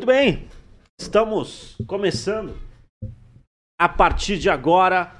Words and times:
Muito 0.00 0.06
bem, 0.06 0.48
estamos 0.98 1.76
começando 1.86 2.56
a 3.78 3.86
partir 3.86 4.38
de 4.38 4.48
agora 4.48 5.14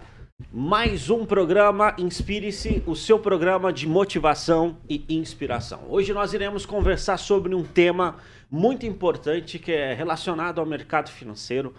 mais 0.51 1.11
um 1.11 1.27
programa 1.27 1.95
Inspire-se, 1.99 2.83
o 2.87 2.97
seu 2.97 3.19
programa 3.19 3.75
de 3.75 3.87
motivação 3.87 4.79
e 4.89 5.05
inspiração. 5.11 5.85
Hoje 5.87 6.15
nós 6.15 6.33
iremos 6.33 6.65
conversar 6.65 7.19
sobre 7.19 7.55
um 7.55 7.63
tema 7.63 8.17
muito 8.51 8.87
importante 8.87 9.59
que 9.59 9.71
é 9.71 9.93
relacionado 9.93 10.61
ao 10.61 10.67
mercado 10.67 11.11
financeiro. 11.11 11.75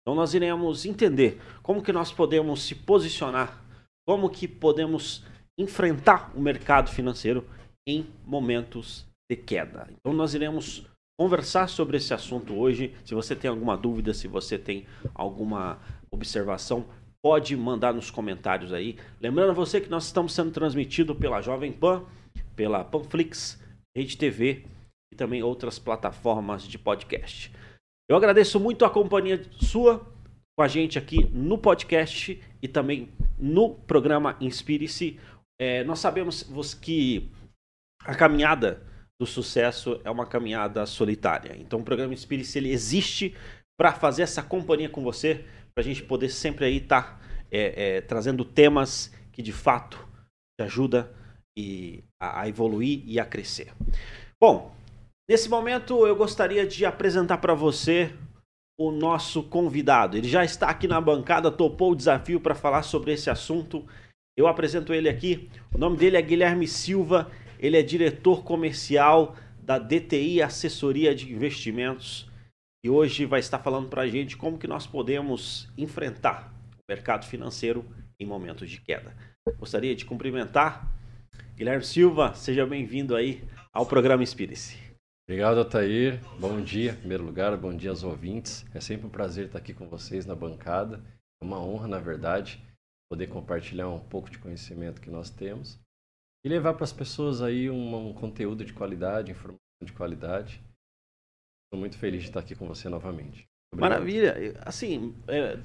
Então 0.00 0.14
nós 0.14 0.32
iremos 0.32 0.86
entender 0.86 1.40
como 1.60 1.82
que 1.82 1.92
nós 1.92 2.12
podemos 2.12 2.62
se 2.62 2.76
posicionar, 2.76 3.64
como 4.06 4.30
que 4.30 4.46
podemos 4.46 5.24
enfrentar 5.58 6.30
o 6.36 6.40
mercado 6.40 6.88
financeiro 6.88 7.44
em 7.84 8.06
momentos 8.24 9.04
de 9.28 9.36
queda. 9.36 9.88
Então 9.90 10.12
nós 10.12 10.34
iremos 10.34 10.86
conversar 11.18 11.68
sobre 11.68 11.96
esse 11.96 12.12
assunto 12.12 12.54
hoje. 12.54 12.94
Se 13.04 13.14
você 13.14 13.34
tem 13.36 13.48
alguma 13.48 13.76
dúvida, 13.76 14.12
se 14.12 14.28
você 14.28 14.58
tem 14.58 14.86
alguma 15.14 15.78
observação, 16.10 16.86
pode 17.22 17.56
mandar 17.56 17.94
nos 17.94 18.10
comentários 18.10 18.72
aí. 18.72 18.98
Lembrando 19.20 19.50
a 19.50 19.54
você 19.54 19.80
que 19.80 19.88
nós 19.88 20.06
estamos 20.06 20.32
sendo 20.32 20.50
transmitido 20.50 21.14
pela 21.14 21.40
Jovem 21.40 21.72
Pan, 21.72 22.04
pela 22.54 22.84
Panflix, 22.84 23.60
Rede 23.96 24.16
TV 24.16 24.64
e 25.12 25.16
também 25.16 25.42
outras 25.42 25.78
plataformas 25.78 26.64
de 26.64 26.78
podcast. 26.78 27.52
Eu 28.08 28.16
agradeço 28.16 28.60
muito 28.60 28.84
a 28.84 28.90
companhia 28.90 29.42
sua 29.52 30.04
com 30.56 30.62
a 30.62 30.68
gente 30.68 30.98
aqui 30.98 31.24
no 31.32 31.56
podcast 31.56 32.40
e 32.62 32.68
também 32.68 33.08
no 33.38 33.70
programa 33.70 34.36
Inspire-se. 34.40 35.18
É, 35.60 35.82
nós 35.84 36.00
sabemos 36.00 36.74
que 36.74 37.30
a 38.04 38.14
caminhada 38.14 38.82
do 39.20 39.26
sucesso 39.26 40.00
é 40.04 40.10
uma 40.10 40.26
caminhada 40.26 40.84
solitária. 40.86 41.56
Então 41.58 41.80
o 41.80 41.84
programa 41.84 42.12
Inspire-se 42.12 42.58
ele 42.58 42.72
existe 42.72 43.34
para 43.78 43.92
fazer 43.92 44.22
essa 44.22 44.42
companhia 44.42 44.88
com 44.88 45.02
você, 45.02 45.44
para 45.74 45.82
a 45.82 45.84
gente 45.84 46.02
poder 46.02 46.28
sempre 46.28 46.64
aí 46.64 46.76
estar 46.76 47.18
tá, 47.18 47.20
é, 47.50 47.96
é, 47.96 48.00
trazendo 48.00 48.44
temas 48.44 49.12
que 49.32 49.42
de 49.42 49.52
fato 49.52 49.98
te 50.58 50.64
ajuda 50.64 51.12
e, 51.56 52.04
a, 52.20 52.42
a 52.42 52.48
evoluir 52.48 53.02
e 53.06 53.18
a 53.18 53.24
crescer. 53.24 53.72
Bom, 54.40 54.74
nesse 55.28 55.48
momento 55.48 56.06
eu 56.06 56.14
gostaria 56.14 56.66
de 56.66 56.84
apresentar 56.84 57.38
para 57.38 57.54
você 57.54 58.12
o 58.78 58.90
nosso 58.90 59.42
convidado. 59.44 60.16
Ele 60.16 60.28
já 60.28 60.44
está 60.44 60.68
aqui 60.68 60.88
na 60.88 61.00
bancada, 61.00 61.50
topou 61.50 61.92
o 61.92 61.96
desafio 61.96 62.40
para 62.40 62.54
falar 62.54 62.82
sobre 62.82 63.12
esse 63.12 63.30
assunto. 63.30 63.86
Eu 64.36 64.48
apresento 64.48 64.92
ele 64.92 65.08
aqui. 65.08 65.48
O 65.72 65.78
nome 65.78 65.96
dele 65.96 66.16
é 66.16 66.22
Guilherme 66.22 66.66
Silva. 66.66 67.30
Ele 67.64 67.78
é 67.78 67.82
diretor 67.82 68.44
comercial 68.44 69.34
da 69.58 69.78
DTI 69.78 70.42
Assessoria 70.42 71.14
de 71.14 71.32
Investimentos 71.32 72.30
e 72.84 72.90
hoje 72.90 73.24
vai 73.24 73.40
estar 73.40 73.58
falando 73.58 73.88
para 73.88 74.02
a 74.02 74.06
gente 74.06 74.36
como 74.36 74.58
que 74.58 74.66
nós 74.66 74.86
podemos 74.86 75.66
enfrentar 75.74 76.54
o 76.76 76.82
mercado 76.86 77.24
financeiro 77.24 77.82
em 78.20 78.26
momentos 78.26 78.68
de 78.68 78.82
queda. 78.82 79.16
Gostaria 79.58 79.96
de 79.96 80.04
cumprimentar 80.04 80.92
Guilherme 81.56 81.82
Silva, 81.82 82.34
seja 82.34 82.66
bem-vindo 82.66 83.16
aí 83.16 83.42
ao 83.72 83.86
programa 83.86 84.22
Inspire-se. 84.22 84.76
Obrigado, 85.26 85.58
Atair. 85.58 86.20
Bom 86.38 86.60
dia, 86.60 86.90
em 86.90 86.96
primeiro 86.96 87.24
lugar, 87.24 87.56
bom 87.56 87.74
dia 87.74 87.88
aos 87.88 88.02
ouvintes. 88.02 88.66
É 88.74 88.80
sempre 88.80 89.06
um 89.06 89.10
prazer 89.10 89.46
estar 89.46 89.58
aqui 89.58 89.72
com 89.72 89.88
vocês 89.88 90.26
na 90.26 90.34
bancada. 90.34 91.02
É 91.40 91.44
uma 91.46 91.58
honra, 91.64 91.88
na 91.88 91.98
verdade, 91.98 92.62
poder 93.10 93.28
compartilhar 93.28 93.88
um 93.88 94.00
pouco 94.00 94.28
de 94.28 94.36
conhecimento 94.36 95.00
que 95.00 95.08
nós 95.08 95.30
temos 95.30 95.82
e 96.44 96.48
levar 96.48 96.74
para 96.74 96.84
as 96.84 96.92
pessoas 96.92 97.40
aí 97.40 97.70
um, 97.70 98.10
um, 98.10 98.12
conteúdo 98.12 98.64
de 98.64 98.72
qualidade, 98.72 99.30
informação 99.30 99.58
de 99.82 99.92
qualidade. 99.92 100.60
Estou 101.66 101.80
muito 101.80 101.96
feliz 101.96 102.22
de 102.22 102.28
estar 102.28 102.40
aqui 102.40 102.54
com 102.54 102.68
você 102.68 102.88
novamente. 102.88 103.46
Obrigado. 103.72 103.90
Maravilha. 103.90 104.60
Assim, 104.60 105.14
é, 105.26 105.58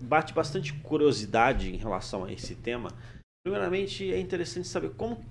bate 0.00 0.32
bastante 0.32 0.72
curiosidade 0.80 1.74
em 1.74 1.76
relação 1.76 2.24
a 2.24 2.32
esse 2.32 2.54
tema. 2.54 2.90
Primeiramente, 3.44 4.12
é 4.12 4.20
interessante 4.20 4.68
saber 4.68 4.94
como, 4.94 5.22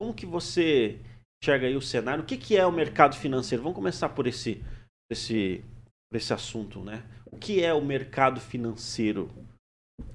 como 0.00 0.14
que 0.14 0.24
você 0.24 1.00
enxerga 1.42 1.66
aí 1.66 1.76
o 1.76 1.82
cenário. 1.82 2.22
O 2.22 2.26
que, 2.26 2.36
que 2.36 2.56
é 2.56 2.64
o 2.64 2.72
mercado 2.72 3.16
financeiro? 3.16 3.62
Vamos 3.62 3.76
começar 3.76 4.08
por 4.10 4.28
esse, 4.28 4.62
esse, 5.10 5.64
por 6.08 6.16
esse 6.16 6.32
assunto, 6.32 6.80
né? 6.84 7.04
O 7.26 7.36
que 7.36 7.62
é 7.62 7.74
o 7.74 7.84
mercado 7.84 8.40
financeiro? 8.40 9.28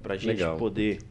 Para 0.02 0.14
a 0.14 0.16
gente 0.16 0.38
Legal. 0.38 0.56
poder 0.56 1.02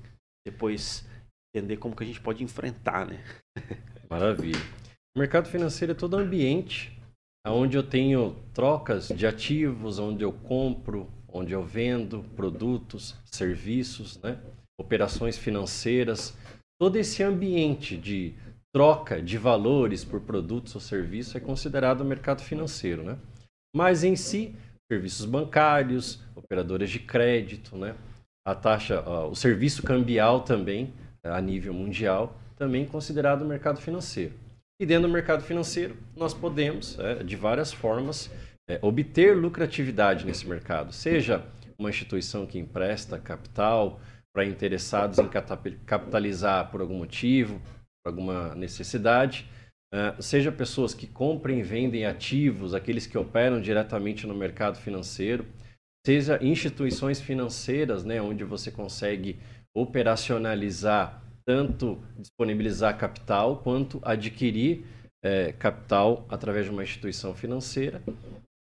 depois 0.46 1.08
entender 1.54 1.78
como 1.78 1.96
que 1.96 2.04
a 2.04 2.08
gente 2.08 2.20
pode 2.20 2.44
enfrentar, 2.44 3.06
né? 3.06 3.24
Maravilha. 4.10 4.60
O 5.16 5.20
mercado 5.20 5.48
financeiro 5.48 5.92
é 5.92 5.96
todo 5.96 6.18
ambiente 6.18 6.92
onde 7.46 7.78
eu 7.78 7.84
tenho 7.84 8.36
trocas 8.54 9.10
de 9.10 9.28
ativos, 9.28 10.00
onde 10.00 10.24
eu 10.24 10.32
compro, 10.32 11.10
onde 11.28 11.52
eu 11.52 11.62
vendo 11.62 12.24
produtos, 12.36 13.16
serviços, 13.26 14.20
né? 14.22 14.40
operações 14.80 15.38
financeiras. 15.38 16.36
Todo 16.80 16.96
esse 16.96 17.22
ambiente 17.22 17.98
de 17.98 18.34
troca 18.74 19.22
de 19.22 19.38
valores 19.38 20.04
por 20.04 20.22
produtos 20.22 20.74
ou 20.74 20.82
serviços 20.82 21.36
é 21.36 21.40
considerado 21.40 22.04
mercado 22.04 22.42
financeiro. 22.42 23.04
Né? 23.04 23.18
Mas 23.76 24.04
em 24.04 24.16
si, 24.16 24.56
serviços 24.92 25.26
bancários, 25.26 26.24
operadoras 26.36 26.90
de 26.90 27.00
crédito, 27.00 27.78
né? 27.78 27.96
a 28.48 28.56
taxa, 28.56 29.02
o 29.28 29.36
serviço 29.36 29.84
cambial 29.84 30.42
também 30.42 30.94
a 31.24 31.42
nível 31.42 31.74
mundial, 31.74 32.38
também 32.58 32.86
considerado 32.86 33.46
mercado 33.46 33.80
financeiro. 33.80 34.34
E 34.80 34.86
dentro 34.86 35.08
do 35.08 35.14
mercado 35.14 35.44
financeiro, 35.44 35.96
nós 36.16 36.34
podemos, 36.34 36.98
é, 37.00 37.24
de 37.24 37.36
várias 37.36 37.72
formas, 37.72 38.30
é, 38.70 38.80
obter 38.82 39.36
lucratividade 39.36 40.26
nesse 40.26 40.48
mercado, 40.48 40.92
seja 40.92 41.46
uma 41.78 41.90
instituição 41.90 42.46
que 42.46 42.60
empresta 42.60 43.20
capital 43.20 44.00
para 44.34 44.46
interessados 44.46 45.20
em 45.20 45.30
capitalizar 45.86 46.72
por 46.72 46.82
algum 46.82 46.98
motivo, 46.98 47.62
por 48.04 48.10
alguma 48.10 48.56
necessidade, 48.56 49.48
é, 49.94 50.16
seja 50.20 50.52
pessoas 50.52 50.94
que 50.94 51.06
comprem 51.06 51.60
e 51.60 51.64
vendem 51.64 52.06
ativos, 52.06 52.74
aqueles 52.74 53.06
que 53.06 53.18
operam 53.18 53.62
diretamente 53.62 54.26
no 54.26 54.34
mercado 54.34 54.78
financeiro, 54.80 55.46
seja 56.06 56.44
instituições 56.44 57.22
financeiras, 57.22 58.04
né, 58.04 58.22
onde 58.22 58.44
você 58.44 58.72
consegue 58.72 59.40
operacionalizar 59.76 61.24
tanto 61.46 62.00
disponibilizar 62.18 62.98
capital 62.98 63.58
quanto 63.58 64.00
adquirir 64.04 64.86
é, 65.24 65.52
capital 65.54 66.26
através 66.30 66.66
de 66.66 66.72
uma 66.72 66.84
instituição 66.84 67.34
financeira 67.34 68.02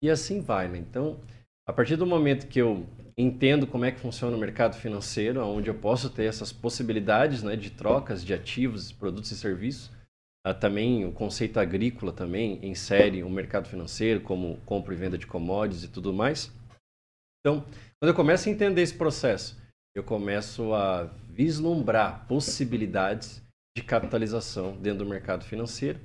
e 0.03 0.11
assim 0.11 0.41
vai. 0.41 0.69
Né? 0.69 0.79
Então, 0.79 1.19
a 1.67 1.73
partir 1.73 1.97
do 1.97 2.07
momento 2.07 2.47
que 2.47 2.61
eu 2.61 2.87
entendo 3.17 3.67
como 3.67 3.85
é 3.85 3.91
que 3.91 3.99
funciona 3.99 4.37
o 4.37 4.41
mercado 4.41 4.77
financeiro, 4.77 5.45
onde 5.45 5.69
eu 5.69 5.75
posso 5.75 6.09
ter 6.09 6.25
essas 6.25 6.53
possibilidades 6.53 7.43
né, 7.43 7.57
de 7.57 7.71
trocas 7.71 8.25
de 8.25 8.33
ativos, 8.33 8.93
produtos 8.93 9.31
e 9.33 9.37
serviços, 9.37 9.91
ah, 10.47 10.55
também 10.55 11.05
o 11.05 11.13
conceito 11.13 11.59
agrícola 11.59 12.13
também 12.13 12.65
insere 12.65 13.25
o 13.25 13.29
mercado 13.29 13.69
financeiro 13.69 14.21
como 14.21 14.57
compra 14.65 14.95
e 14.95 14.97
venda 14.97 15.19
de 15.19 15.27
commodities 15.27 15.83
e 15.85 15.89
tudo 15.89 16.13
mais. 16.13 16.53
Então, 17.41 17.65
quando 18.01 18.11
eu 18.11 18.15
começo 18.15 18.49
a 18.49 18.53
entender 18.53 18.83
esse 18.83 18.95
processo 18.95 19.61
eu 19.99 20.05
começo 20.05 20.73
a 20.75 21.05
vislumbrar 21.29 22.27
possibilidades 22.29 23.43
de 23.77 23.83
capitalização 23.83 24.77
dentro 24.77 25.05
do 25.05 25.11
mercado 25.11 25.45
financeiro 25.45 25.99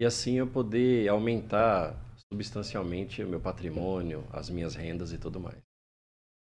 e 0.00 0.04
assim 0.04 0.38
eu 0.38 0.46
poder 0.46 1.08
aumentar 1.08 1.96
substancialmente 2.32 3.22
o 3.22 3.28
meu 3.28 3.40
patrimônio, 3.40 4.26
as 4.32 4.50
minhas 4.50 4.74
rendas 4.74 5.12
e 5.12 5.18
tudo 5.18 5.38
mais. 5.38 5.58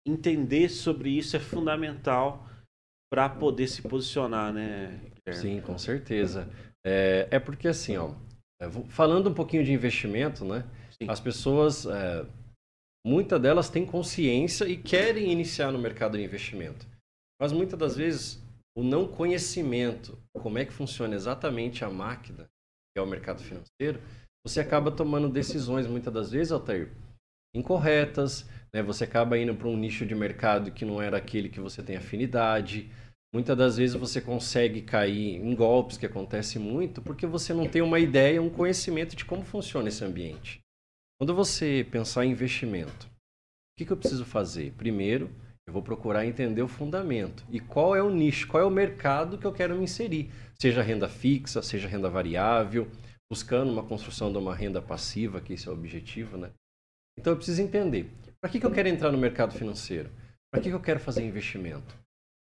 Entender 0.07 0.69
sobre 0.69 1.09
isso 1.09 1.35
é 1.35 1.39
fundamental 1.39 2.47
para 3.11 3.27
poder 3.27 3.67
se 3.67 3.81
posicionar, 3.81 4.53
né? 4.53 4.99
Sim, 5.33 5.59
com 5.61 5.77
certeza. 5.77 6.49
É, 6.85 7.27
é 7.29 7.39
porque 7.39 7.67
assim, 7.67 7.97
ó, 7.97 8.13
é, 8.61 8.69
falando 8.87 9.29
um 9.29 9.33
pouquinho 9.33 9.65
de 9.65 9.73
investimento, 9.73 10.45
né? 10.45 10.65
Sim. 10.91 11.09
As 11.09 11.19
pessoas 11.19 11.85
é, 11.85 12.25
muitas 13.05 13.41
delas 13.41 13.69
têm 13.69 13.85
consciência 13.85 14.65
e 14.65 14.77
querem 14.77 15.31
iniciar 15.31 15.71
no 15.71 15.79
mercado 15.79 16.17
de 16.17 16.23
investimento. 16.23 16.87
Mas 17.39 17.51
muitas 17.51 17.79
das 17.79 17.95
vezes 17.95 18.41
o 18.75 18.83
não 18.83 19.07
conhecimento, 19.07 20.17
como 20.33 20.57
é 20.57 20.65
que 20.65 20.73
funciona 20.73 21.15
exatamente 21.15 21.83
a 21.83 21.89
máquina, 21.89 22.45
que 22.93 22.99
é 22.99 23.01
o 23.01 23.07
mercado 23.07 23.41
financeiro, 23.41 23.99
você 24.45 24.59
acaba 24.59 24.91
tomando 24.91 25.29
decisões 25.29 25.85
muitas 25.85 26.13
das 26.13 26.31
vezes, 26.31 26.51
Altair, 26.51 26.91
incorretas, 27.53 28.47
né? 28.73 28.81
você 28.81 29.03
acaba 29.03 29.37
indo 29.37 29.55
para 29.55 29.67
um 29.67 29.77
nicho 29.77 30.05
de 30.05 30.15
mercado 30.15 30.71
que 30.71 30.85
não 30.85 31.01
era 31.01 31.17
aquele 31.17 31.49
que 31.49 31.59
você 31.59 31.83
tem 31.83 31.97
afinidade. 31.97 32.89
Muitas 33.33 33.57
das 33.57 33.77
vezes 33.77 33.95
você 33.95 34.21
consegue 34.21 34.81
cair 34.81 35.35
em 35.35 35.53
golpes, 35.53 35.97
que 35.97 36.05
acontece 36.05 36.57
muito, 36.57 37.01
porque 37.01 37.27
você 37.27 37.53
não 37.53 37.67
tem 37.67 37.81
uma 37.81 37.99
ideia, 37.99 38.41
um 38.41 38.49
conhecimento 38.49 39.15
de 39.15 39.25
como 39.25 39.43
funciona 39.43 39.89
esse 39.89 40.03
ambiente. 40.03 40.59
Quando 41.19 41.35
você 41.35 41.85
pensar 41.91 42.23
em 42.23 42.31
investimento, 42.31 43.05
o 43.05 43.77
que, 43.77 43.85
que 43.85 43.91
eu 43.91 43.97
preciso 43.97 44.23
fazer? 44.23 44.71
Primeiro, 44.77 45.29
eu 45.67 45.73
vou 45.73 45.83
procurar 45.83 46.25
entender 46.25 46.61
o 46.61 46.67
fundamento 46.67 47.45
e 47.49 47.59
qual 47.59 47.93
é 47.93 48.01
o 48.01 48.09
nicho, 48.09 48.47
qual 48.47 48.63
é 48.63 48.65
o 48.65 48.71
mercado 48.71 49.37
que 49.37 49.45
eu 49.45 49.51
quero 49.51 49.75
me 49.75 49.83
inserir. 49.83 50.31
Seja 50.57 50.81
renda 50.81 51.09
fixa, 51.09 51.61
seja 51.61 51.89
renda 51.89 52.09
variável, 52.09 52.89
buscando 53.29 53.69
uma 53.69 53.83
construção 53.83 54.31
de 54.31 54.37
uma 54.37 54.55
renda 54.55 54.81
passiva, 54.81 55.41
que 55.41 55.51
esse 55.51 55.67
é 55.67 55.71
o 55.71 55.73
objetivo, 55.73 56.37
né? 56.37 56.51
Então 57.19 57.33
eu 57.33 57.37
preciso 57.37 57.61
entender. 57.61 58.09
Para 58.39 58.49
que, 58.49 58.57
que 58.57 58.65
eu 58.65 58.71
quero 58.71 58.87
entrar 58.87 59.11
no 59.11 59.17
mercado 59.17 59.53
financeiro? 59.53 60.09
Para 60.49 60.63
que, 60.63 60.69
que 60.69 60.75
eu 60.75 60.81
quero 60.81 61.01
fazer 61.01 61.25
investimento? 61.25 61.99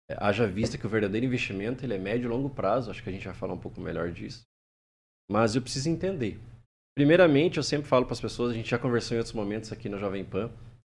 É, 0.09 0.15
haja 0.17 0.47
vista 0.47 0.77
que 0.77 0.85
o 0.85 0.89
verdadeiro 0.89 1.25
investimento 1.25 1.85
ele 1.85 1.95
é 1.95 1.99
médio 1.99 2.27
e 2.27 2.29
longo 2.29 2.49
prazo, 2.49 2.89
acho 2.89 3.03
que 3.03 3.09
a 3.09 3.11
gente 3.11 3.25
vai 3.25 3.35
falar 3.35 3.53
um 3.55 3.59
pouco 3.59 3.81
melhor 3.81 4.09
disso. 4.09 4.43
Mas 5.29 5.53
eu 5.53 5.61
preciso 5.61 5.89
entender. 5.89 6.39
Primeiramente, 6.95 7.57
eu 7.57 7.63
sempre 7.63 7.87
falo 7.87 8.05
para 8.05 8.13
as 8.13 8.21
pessoas, 8.21 8.51
a 8.51 8.53
gente 8.53 8.69
já 8.69 8.77
conversou 8.77 9.15
em 9.15 9.19
outros 9.19 9.35
momentos 9.35 9.71
aqui 9.71 9.89
na 9.89 9.97
Jovem 9.97 10.23
Pan, 10.23 10.51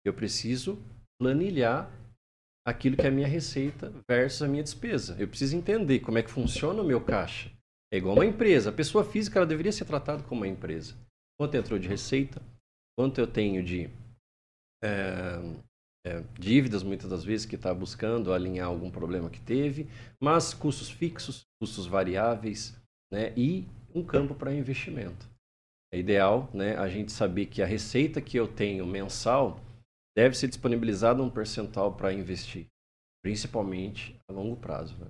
eu 0.05 0.13
preciso 0.13 0.77
planilhar 1.19 1.91
aquilo 2.65 2.95
que 2.95 3.03
é 3.03 3.07
a 3.07 3.11
minha 3.11 3.27
receita 3.27 3.91
versus 4.07 4.41
a 4.41 4.47
minha 4.47 4.61
despesa. 4.61 5.15
Eu 5.17 5.27
preciso 5.27 5.55
entender 5.55 5.99
como 5.99 6.17
é 6.17 6.23
que 6.23 6.29
funciona 6.29 6.81
o 6.81 6.85
meu 6.85 7.01
caixa. 7.01 7.49
É 7.91 7.97
igual 7.97 8.15
uma 8.15 8.25
empresa. 8.25 8.69
A 8.69 8.73
pessoa 8.73 9.03
física 9.03 9.39
ela 9.39 9.45
deveria 9.45 9.71
ser 9.71 9.85
tratada 9.85 10.21
como 10.23 10.41
uma 10.41 10.47
empresa. 10.47 10.93
Quanto 11.39 11.55
entrou 11.55 11.79
de 11.79 11.87
receita, 11.87 12.41
quanto 12.97 13.19
eu 13.19 13.25
tenho 13.25 13.63
de 13.63 13.89
é, 14.83 15.39
é, 16.05 16.23
dívidas, 16.37 16.83
muitas 16.83 17.09
das 17.09 17.23
vezes, 17.23 17.45
que 17.45 17.55
está 17.55 17.73
buscando 17.73 18.33
alinhar 18.33 18.67
algum 18.67 18.91
problema 18.91 19.29
que 19.29 19.39
teve, 19.39 19.87
mas 20.21 20.53
custos 20.53 20.89
fixos, 20.89 21.45
custos 21.61 21.87
variáveis 21.87 22.75
né, 23.11 23.33
e 23.35 23.65
um 23.95 24.03
campo 24.03 24.35
para 24.35 24.53
investimento. 24.53 25.27
É 25.93 25.97
ideal 25.97 26.49
né, 26.53 26.75
a 26.75 26.87
gente 26.89 27.11
saber 27.11 27.45
que 27.45 27.61
a 27.61 27.65
receita 27.65 28.21
que 28.21 28.37
eu 28.37 28.47
tenho 28.47 28.85
mensal 28.85 29.59
deve 30.17 30.35
ser 30.35 30.47
disponibilizada 30.47 31.21
um 31.23 31.29
percentual 31.29 31.95
para 31.95 32.11
investir, 32.11 32.67
principalmente 33.23 34.19
a 34.29 34.33
longo 34.33 34.57
prazo. 34.57 34.97
Né? 34.97 35.09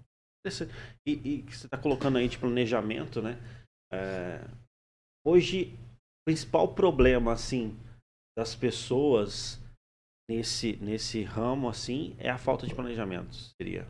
E, 1.05 1.11
e 1.11 1.41
que 1.43 1.55
você 1.55 1.65
está 1.65 1.77
colocando 1.77 2.17
aí 2.17 2.27
de 2.27 2.37
planejamento, 2.37 3.21
né? 3.21 3.37
É, 3.91 4.45
hoje, 5.25 5.73
o 5.73 6.29
principal 6.29 6.73
problema, 6.73 7.33
assim, 7.33 7.77
das 8.37 8.55
pessoas 8.55 9.59
nesse, 10.29 10.75
nesse 10.77 11.23
ramo, 11.23 11.69
assim, 11.69 12.15
é 12.19 12.29
a 12.29 12.37
falta 12.37 12.67
de 12.67 12.75
planejamento, 12.75 13.33
seria? 13.59 13.87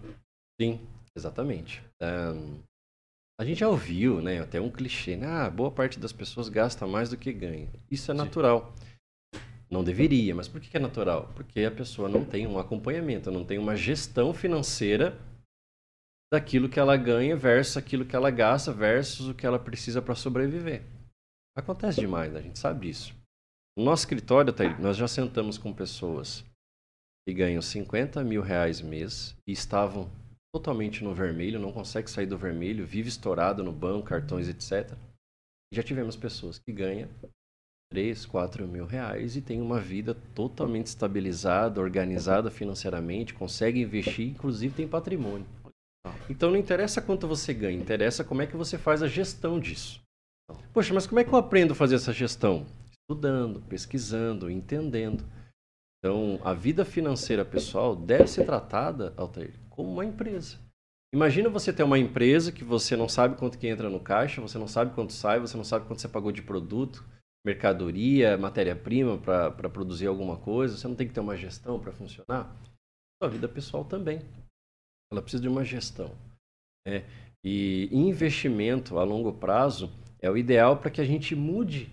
Sim, 0.59 0.79
exatamente. 1.15 1.83
Um, 2.01 2.63
a 3.39 3.45
gente 3.45 3.59
já 3.59 3.69
ouviu, 3.69 4.19
né, 4.21 4.39
até 4.39 4.59
um 4.59 4.71
clichê, 4.71 5.15
né? 5.15 5.27
Ah, 5.27 5.49
boa 5.49 5.69
parte 5.69 5.99
das 5.99 6.11
pessoas 6.11 6.49
gasta 6.49 6.87
mais 6.87 7.09
do 7.09 7.17
que 7.17 7.31
ganha. 7.31 7.69
Isso 7.89 8.09
é 8.09 8.13
natural. 8.13 8.73
Não 9.69 9.83
deveria, 9.83 10.33
mas 10.33 10.47
por 10.47 10.59
que 10.59 10.75
é 10.75 10.79
natural? 10.79 11.31
Porque 11.35 11.61
a 11.61 11.71
pessoa 11.71 12.09
não 12.09 12.25
tem 12.25 12.47
um 12.47 12.57
acompanhamento, 12.57 13.29
não 13.29 13.45
tem 13.45 13.59
uma 13.59 13.75
gestão 13.75 14.33
financeira 14.33 15.19
daquilo 16.31 16.67
que 16.67 16.79
ela 16.79 16.97
ganha 16.97 17.35
versus 17.35 17.77
aquilo 17.77 18.05
que 18.05 18.15
ela 18.15 18.31
gasta 18.31 18.71
versus 18.71 19.27
o 19.27 19.35
que 19.35 19.45
ela 19.45 19.59
precisa 19.59 20.01
para 20.01 20.15
sobreviver. 20.15 20.83
Acontece 21.55 21.99
demais, 21.99 22.35
a 22.35 22.41
gente 22.41 22.57
sabe 22.57 22.87
disso. 22.87 23.13
No 23.77 23.83
nosso 23.83 24.01
escritório, 24.01 24.53
nós 24.79 24.97
já 24.97 25.07
sentamos 25.07 25.57
com 25.57 25.71
pessoas 25.71 26.43
que 27.27 27.33
ganham 27.33 27.61
50 27.61 28.23
mil 28.23 28.41
reais 28.41 28.81
mês 28.81 29.35
e 29.45 29.51
estavam 29.51 30.09
totalmente 30.57 31.03
no 31.03 31.13
vermelho, 31.13 31.59
não 31.59 31.71
consegue 31.71 32.09
sair 32.09 32.25
do 32.25 32.37
vermelho, 32.37 32.85
vive 32.85 33.09
estourado 33.09 33.63
no 33.63 33.71
banco, 33.71 34.07
cartões, 34.07 34.49
etc. 34.49 34.97
Já 35.71 35.83
tivemos 35.83 36.15
pessoas 36.15 36.57
que 36.57 36.73
ganham 36.73 37.07
3, 37.91 38.25
4 38.25 38.67
mil 38.67 38.85
reais 38.85 39.35
e 39.35 39.41
tem 39.41 39.61
uma 39.61 39.79
vida 39.79 40.15
totalmente 40.33 40.87
estabilizada, 40.87 41.79
organizada 41.79 42.49
financeiramente, 42.49 43.35
consegue 43.35 43.81
investir, 43.81 44.29
inclusive 44.29 44.73
tem 44.73 44.87
patrimônio. 44.87 45.45
Então 46.27 46.49
não 46.49 46.57
interessa 46.57 47.01
quanto 47.01 47.27
você 47.27 47.53
ganha, 47.53 47.77
interessa 47.77 48.23
como 48.23 48.41
é 48.41 48.47
que 48.47 48.57
você 48.57 48.77
faz 48.79 49.03
a 49.03 49.07
gestão 49.07 49.59
disso. 49.59 50.01
Poxa, 50.73 50.93
mas 50.93 51.05
como 51.05 51.19
é 51.19 51.23
que 51.23 51.31
eu 51.31 51.37
aprendo 51.37 51.73
a 51.73 51.75
fazer 51.75 51.95
essa 51.95 52.13
gestão? 52.13 52.65
Estudando, 52.91 53.61
pesquisando, 53.61 54.49
entendendo. 54.49 55.23
Então, 55.99 56.39
a 56.43 56.53
vida 56.53 56.85
financeira 56.85 57.43
pessoal 57.43 57.95
deve 57.95 58.27
ser 58.27 58.45
tratada, 58.45 59.13
Altair, 59.17 59.53
como 59.69 59.91
uma 59.91 60.05
empresa. 60.05 60.57
Imagina 61.13 61.49
você 61.49 61.71
ter 61.71 61.83
uma 61.83 61.97
empresa 61.97 62.51
que 62.51 62.63
você 62.63 62.95
não 62.95 63.07
sabe 63.07 63.37
quanto 63.37 63.57
que 63.57 63.67
entra 63.67 63.89
no 63.89 63.99
caixa, 63.99 64.41
você 64.41 64.57
não 64.57 64.67
sabe 64.67 64.93
quanto 64.93 65.13
sai, 65.13 65.39
você 65.39 65.55
não 65.55 65.63
sabe 65.63 65.87
quanto 65.87 66.01
você 66.01 66.07
pagou 66.07 66.31
de 66.31 66.41
produto, 66.41 67.03
mercadoria, 67.45 68.37
matéria-prima 68.37 69.17
para 69.17 69.69
produzir 69.69 70.07
alguma 70.07 70.37
coisa, 70.37 70.75
você 70.75 70.87
não 70.87 70.95
tem 70.95 71.07
que 71.07 71.13
ter 71.13 71.21
uma 71.21 71.37
gestão 71.37 71.79
para 71.79 71.93
funcionar. 71.93 72.53
Sua 73.21 73.29
vida 73.29 73.47
pessoal 73.47 73.85
também. 73.85 74.21
Ela 75.11 75.21
precisa 75.21 75.41
de 75.41 75.47
uma 75.47 75.63
gestão. 75.63 76.13
Né? 76.85 77.05
E 77.43 77.89
investimento 77.91 78.99
a 78.99 79.03
longo 79.03 79.31
prazo 79.31 79.89
é 80.19 80.29
o 80.29 80.37
ideal 80.37 80.77
para 80.77 80.91
que 80.91 80.99
a 80.99 81.05
gente 81.05 81.35
mude 81.35 81.89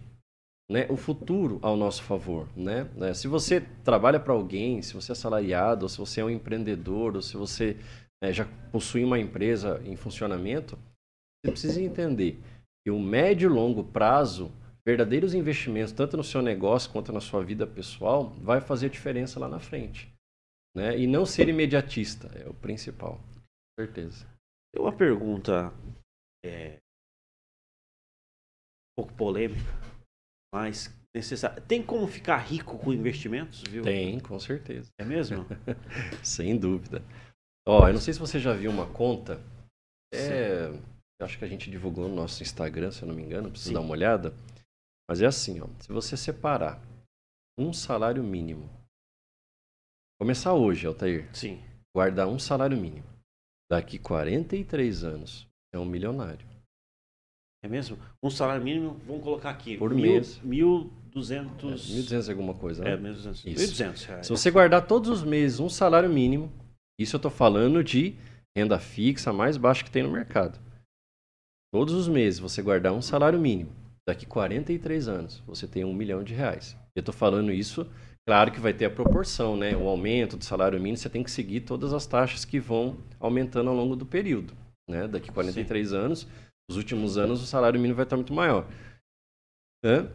né, 0.70 0.86
o 0.88 0.96
futuro 0.96 1.58
ao 1.62 1.76
nosso 1.76 2.02
favor. 2.02 2.48
Né? 2.56 2.88
É, 3.00 3.14
se 3.14 3.28
você 3.28 3.60
trabalha 3.84 4.18
para 4.18 4.32
alguém, 4.32 4.80
se 4.82 4.94
você 4.94 5.12
é 5.12 5.14
assalariado, 5.14 5.84
ou 5.84 5.88
se 5.88 5.98
você 5.98 6.20
é 6.20 6.24
um 6.24 6.30
empreendedor, 6.30 7.16
ou 7.16 7.22
se 7.22 7.36
você 7.36 7.76
é, 8.22 8.32
já 8.32 8.46
possui 8.72 9.04
uma 9.04 9.18
empresa 9.18 9.82
em 9.84 9.96
funcionamento, 9.96 10.78
você 11.44 11.52
precisa 11.52 11.82
entender 11.82 12.40
que 12.84 12.90
o 12.90 12.98
médio 12.98 13.50
e 13.50 13.52
longo 13.52 13.84
prazo 13.84 14.50
verdadeiros 14.86 15.34
investimentos, 15.34 15.92
tanto 15.92 16.16
no 16.16 16.24
seu 16.24 16.42
negócio 16.42 16.90
quanto 16.90 17.12
na 17.12 17.20
sua 17.20 17.42
vida 17.42 17.66
pessoal, 17.66 18.30
vai 18.30 18.60
fazer 18.60 18.90
diferença 18.90 19.40
lá 19.40 19.48
na 19.48 19.58
frente. 19.58 20.12
Né? 20.76 20.98
E 20.98 21.06
não 21.06 21.24
ser 21.24 21.48
imediatista 21.48 22.28
é 22.38 22.48
o 22.48 22.54
principal. 22.54 23.16
Com 23.16 23.82
certeza. 23.82 24.26
Tem 24.74 24.82
uma 24.82 24.94
pergunta 24.94 25.72
é, 26.44 26.76
um 28.92 29.02
pouco 29.02 29.14
polêmica, 29.14 29.60
mas 30.54 30.94
necessária. 31.14 31.60
Tem 31.60 31.82
como 31.82 32.06
ficar 32.06 32.38
rico 32.38 32.78
com 32.78 32.92
investimentos, 32.92 33.62
viu? 33.68 33.82
Tem, 33.82 34.20
com 34.20 34.38
certeza. 34.38 34.88
É 34.98 35.04
mesmo? 35.04 35.44
Sem 36.22 36.56
dúvida. 36.56 37.02
Ó, 37.66 37.88
eu 37.88 37.92
não 37.92 38.00
sei 38.00 38.14
se 38.14 38.20
você 38.20 38.38
já 38.38 38.52
viu 38.52 38.70
uma 38.70 38.86
conta. 38.86 39.42
É, 40.14 40.70
acho 41.20 41.38
que 41.38 41.44
a 41.44 41.48
gente 41.48 41.70
divulgou 41.70 42.08
no 42.08 42.14
nosso 42.14 42.42
Instagram, 42.42 42.90
se 42.92 43.02
eu 43.02 43.08
não 43.08 43.14
me 43.14 43.22
engano, 43.22 43.50
precisa 43.50 43.70
Sim. 43.70 43.74
dar 43.74 43.80
uma 43.80 43.90
olhada 43.90 44.32
mas 45.08 45.20
é 45.20 45.26
assim, 45.26 45.60
ó, 45.60 45.68
se 45.80 45.92
você 45.92 46.16
separar 46.16 46.80
um 47.58 47.72
salário 47.72 48.22
mínimo, 48.22 48.70
começar 50.18 50.54
hoje, 50.54 50.86
Altair. 50.86 51.28
Sim. 51.34 51.62
Guardar 51.94 52.26
um 52.26 52.38
salário 52.38 52.76
mínimo. 52.76 53.06
Daqui 53.70 53.98
43 53.98 55.04
anos, 55.04 55.46
é 55.72 55.78
um 55.78 55.84
milionário. 55.84 56.46
É 57.64 57.68
mesmo? 57.68 57.96
Um 58.22 58.28
salário 58.28 58.62
mínimo, 58.62 59.00
vamos 59.06 59.24
colocar 59.24 59.48
aqui. 59.48 59.78
Por 59.78 59.94
mil, 59.94 60.12
mês. 60.12 60.38
1.200... 60.46 61.30
É, 61.32 61.74
1.200 61.74 62.28
alguma 62.28 62.52
coisa, 62.52 62.84
né? 62.84 62.92
É, 62.92 62.96
1.200. 62.96 63.44
1.200 63.44 64.06
reais. 64.06 64.26
Se 64.26 64.30
você 64.30 64.50
guardar 64.50 64.86
todos 64.86 65.08
os 65.08 65.24
meses 65.24 65.58
um 65.60 65.70
salário 65.70 66.10
mínimo, 66.10 66.52
isso 67.00 67.16
eu 67.16 67.18
estou 67.18 67.30
falando 67.30 67.82
de 67.82 68.14
renda 68.54 68.78
fixa 68.78 69.32
mais 69.32 69.56
baixa 69.56 69.82
que 69.82 69.90
tem 69.90 70.02
no 70.02 70.10
mercado. 70.10 70.60
Todos 71.72 71.94
os 71.94 72.06
meses 72.06 72.38
você 72.38 72.60
guardar 72.60 72.92
um 72.92 73.00
salário 73.00 73.40
mínimo 73.40 73.72
daqui 74.06 74.26
43 74.26 75.08
anos 75.08 75.42
você 75.46 75.66
tem 75.66 75.84
um 75.84 75.94
milhão 75.94 76.22
de 76.22 76.34
reais. 76.34 76.76
Eu 76.94 77.00
estou 77.00 77.14
falando 77.14 77.50
isso, 77.50 77.86
claro 78.26 78.52
que 78.52 78.60
vai 78.60 78.72
ter 78.72 78.84
a 78.84 78.90
proporção, 78.90 79.56
né? 79.56 79.74
O 79.74 79.88
aumento 79.88 80.36
do 80.36 80.44
salário 80.44 80.78
mínimo, 80.78 80.98
você 80.98 81.08
tem 81.08 81.22
que 81.22 81.30
seguir 81.30 81.60
todas 81.60 81.92
as 81.92 82.06
taxas 82.06 82.44
que 82.44 82.60
vão 82.60 82.98
aumentando 83.18 83.70
ao 83.70 83.76
longo 83.76 83.96
do 83.96 84.06
período. 84.06 84.52
Né? 84.88 85.08
Daqui 85.08 85.32
43 85.32 85.88
Sim. 85.88 85.96
anos, 85.96 86.28
os 86.68 86.76
últimos 86.76 87.18
anos, 87.18 87.42
o 87.42 87.46
salário 87.46 87.78
mínimo 87.78 87.96
vai 87.96 88.04
estar 88.04 88.16
muito 88.16 88.32
maior. 88.32 88.66
Né? 89.84 90.10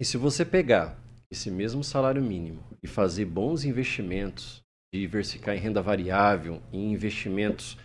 E 0.00 0.04
se 0.04 0.16
você 0.16 0.44
pegar 0.44 0.98
esse 1.30 1.50
mesmo 1.50 1.84
salário 1.84 2.22
mínimo 2.22 2.62
e 2.82 2.86
fazer 2.86 3.24
bons 3.24 3.64
investimentos, 3.64 4.62
diversificar 4.92 5.54
em 5.54 5.60
renda 5.60 5.82
variável, 5.82 6.62
em 6.72 6.92
investimentos 6.92 7.76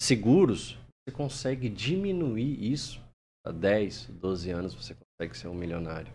seguros, 0.00 0.78
você 1.04 1.14
consegue 1.14 1.68
diminuir 1.68 2.72
isso 2.72 3.00
há 3.44 3.50
10, 3.50 4.06
12 4.06 4.50
anos 4.50 4.74
você 4.74 4.94
consegue 4.94 5.36
ser 5.36 5.48
um 5.48 5.54
milionário. 5.54 6.12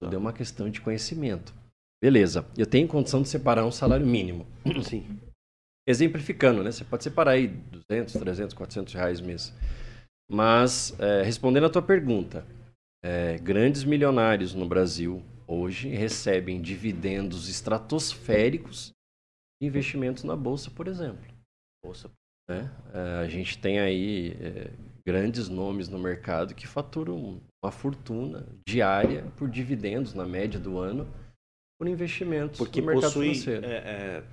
Tudo 0.00 0.14
é 0.14 0.18
uma 0.18 0.32
questão 0.32 0.68
de 0.68 0.80
conhecimento. 0.80 1.54
Beleza, 2.02 2.44
eu 2.56 2.66
tenho 2.66 2.88
condição 2.88 3.22
de 3.22 3.28
separar 3.28 3.64
um 3.64 3.70
salário 3.70 4.06
mínimo. 4.06 4.46
Sim. 4.84 5.20
Exemplificando, 5.86 6.62
né? 6.62 6.70
Você 6.70 6.84
pode 6.84 7.04
separar 7.04 7.32
aí 7.32 7.46
200, 7.48 8.14
300, 8.14 8.54
400 8.54 8.94
reais 8.94 9.20
mês. 9.20 9.54
Mas, 10.32 10.98
é, 10.98 11.22
respondendo 11.22 11.66
a 11.66 11.70
tua 11.70 11.82
pergunta, 11.82 12.46
é, 13.04 13.36
grandes 13.36 13.84
milionários 13.84 14.54
no 14.54 14.66
Brasil 14.66 15.22
hoje 15.46 15.90
recebem 15.90 16.62
dividendos 16.62 17.50
estratosféricos 17.50 18.92
de 19.60 19.68
investimentos 19.68 20.24
na 20.24 20.34
Bolsa, 20.34 20.70
por 20.70 20.88
exemplo. 20.88 21.22
Bolsa. 21.84 22.10
Né? 22.48 22.70
É, 22.94 23.24
a 23.24 23.28
gente 23.28 23.58
tem 23.58 23.78
aí 23.78 24.30
é, 24.40 24.70
grandes 25.06 25.50
nomes 25.50 25.90
no 25.90 25.98
mercado 25.98 26.54
que 26.54 26.66
faturam 26.66 27.38
uma 27.62 27.70
fortuna 27.70 28.46
diária 28.66 29.30
por 29.36 29.50
dividendos 29.50 30.14
na 30.14 30.24
média 30.24 30.58
do 30.58 30.78
ano 30.78 31.06
por 31.78 31.86
investimentos 31.86 32.56
Porque 32.56 32.80
no 32.80 32.86
mercado 32.86 33.12
possui, 33.12 33.34
financeiro. 33.34 33.66
É, 33.66 33.76
é, 33.76 34.24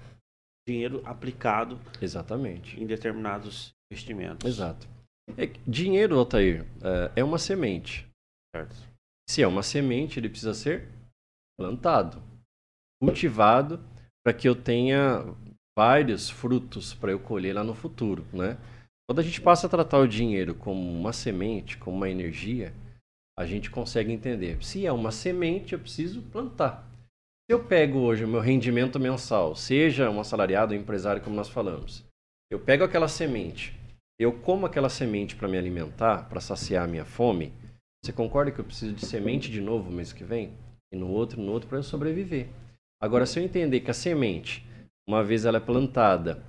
dinheiro 0.65 1.01
aplicado 1.03 1.77
exatamente 2.01 2.81
em 2.81 2.85
determinados 2.85 3.73
investimentos. 3.91 4.47
Exato. 4.47 4.87
É, 5.37 5.47
dinheiro, 5.67 6.17
Altair, 6.17 6.65
é, 6.81 7.19
é 7.21 7.23
uma 7.23 7.37
semente. 7.37 8.07
Certo. 8.55 8.75
Se 9.29 9.41
é 9.41 9.47
uma 9.47 9.63
semente, 9.63 10.19
ele 10.19 10.29
precisa 10.29 10.53
ser 10.53 10.87
plantado, 11.57 12.21
cultivado, 13.01 13.79
para 14.25 14.33
que 14.33 14.47
eu 14.47 14.55
tenha 14.55 15.23
vários 15.77 16.29
frutos 16.29 16.93
para 16.93 17.11
eu 17.11 17.19
colher 17.19 17.53
lá 17.53 17.63
no 17.63 17.73
futuro, 17.73 18.25
né? 18.33 18.57
Quando 19.07 19.19
a 19.19 19.23
gente 19.23 19.41
passa 19.41 19.65
a 19.65 19.69
tratar 19.69 19.99
o 19.99 20.07
dinheiro 20.07 20.53
como 20.53 20.79
uma 20.79 21.13
semente, 21.13 21.77
como 21.77 21.97
uma 21.97 22.09
energia, 22.09 22.73
a 23.37 23.45
gente 23.45 23.71
consegue 23.71 24.11
entender. 24.11 24.61
Se 24.63 24.85
é 24.85 24.91
uma 24.91 25.11
semente, 25.11 25.73
eu 25.73 25.79
preciso 25.79 26.21
plantar. 26.21 26.85
Se 27.49 27.53
eu 27.53 27.63
pego 27.63 27.99
hoje 27.99 28.25
o 28.25 28.27
meu 28.27 28.41
rendimento 28.41 28.99
mensal, 28.99 29.55
seja 29.55 30.09
um 30.09 30.19
assalariado 30.19 30.73
ou 30.73 30.77
um 30.77 30.81
empresário, 30.83 31.21
como 31.21 31.35
nós 31.35 31.49
falamos, 31.49 32.05
eu 32.51 32.59
pego 32.59 32.83
aquela 32.83 33.07
semente, 33.07 33.78
eu 34.19 34.33
como 34.33 34.65
aquela 34.65 34.89
semente 34.89 35.35
para 35.35 35.47
me 35.47 35.57
alimentar, 35.57 36.27
para 36.27 36.41
saciar 36.41 36.83
a 36.83 36.87
minha 36.87 37.05
fome, 37.05 37.53
você 38.03 38.11
concorda 38.11 38.51
que 38.51 38.59
eu 38.59 38.65
preciso 38.65 38.93
de 38.93 39.05
semente 39.05 39.49
de 39.49 39.61
novo 39.61 39.89
mês 39.89 40.11
que 40.11 40.23
vem? 40.23 40.53
E 40.91 40.97
no 40.97 41.09
outro, 41.09 41.41
no 41.41 41.51
outro, 41.51 41.69
para 41.69 41.77
eu 41.77 41.83
sobreviver. 41.83 42.49
Agora, 43.01 43.25
se 43.25 43.39
eu 43.39 43.43
entender 43.43 43.79
que 43.79 43.91
a 43.91 43.93
semente, 43.93 44.65
uma 45.07 45.23
vez 45.23 45.45
ela 45.45 45.57
é 45.57 45.61
plantada, 45.61 46.43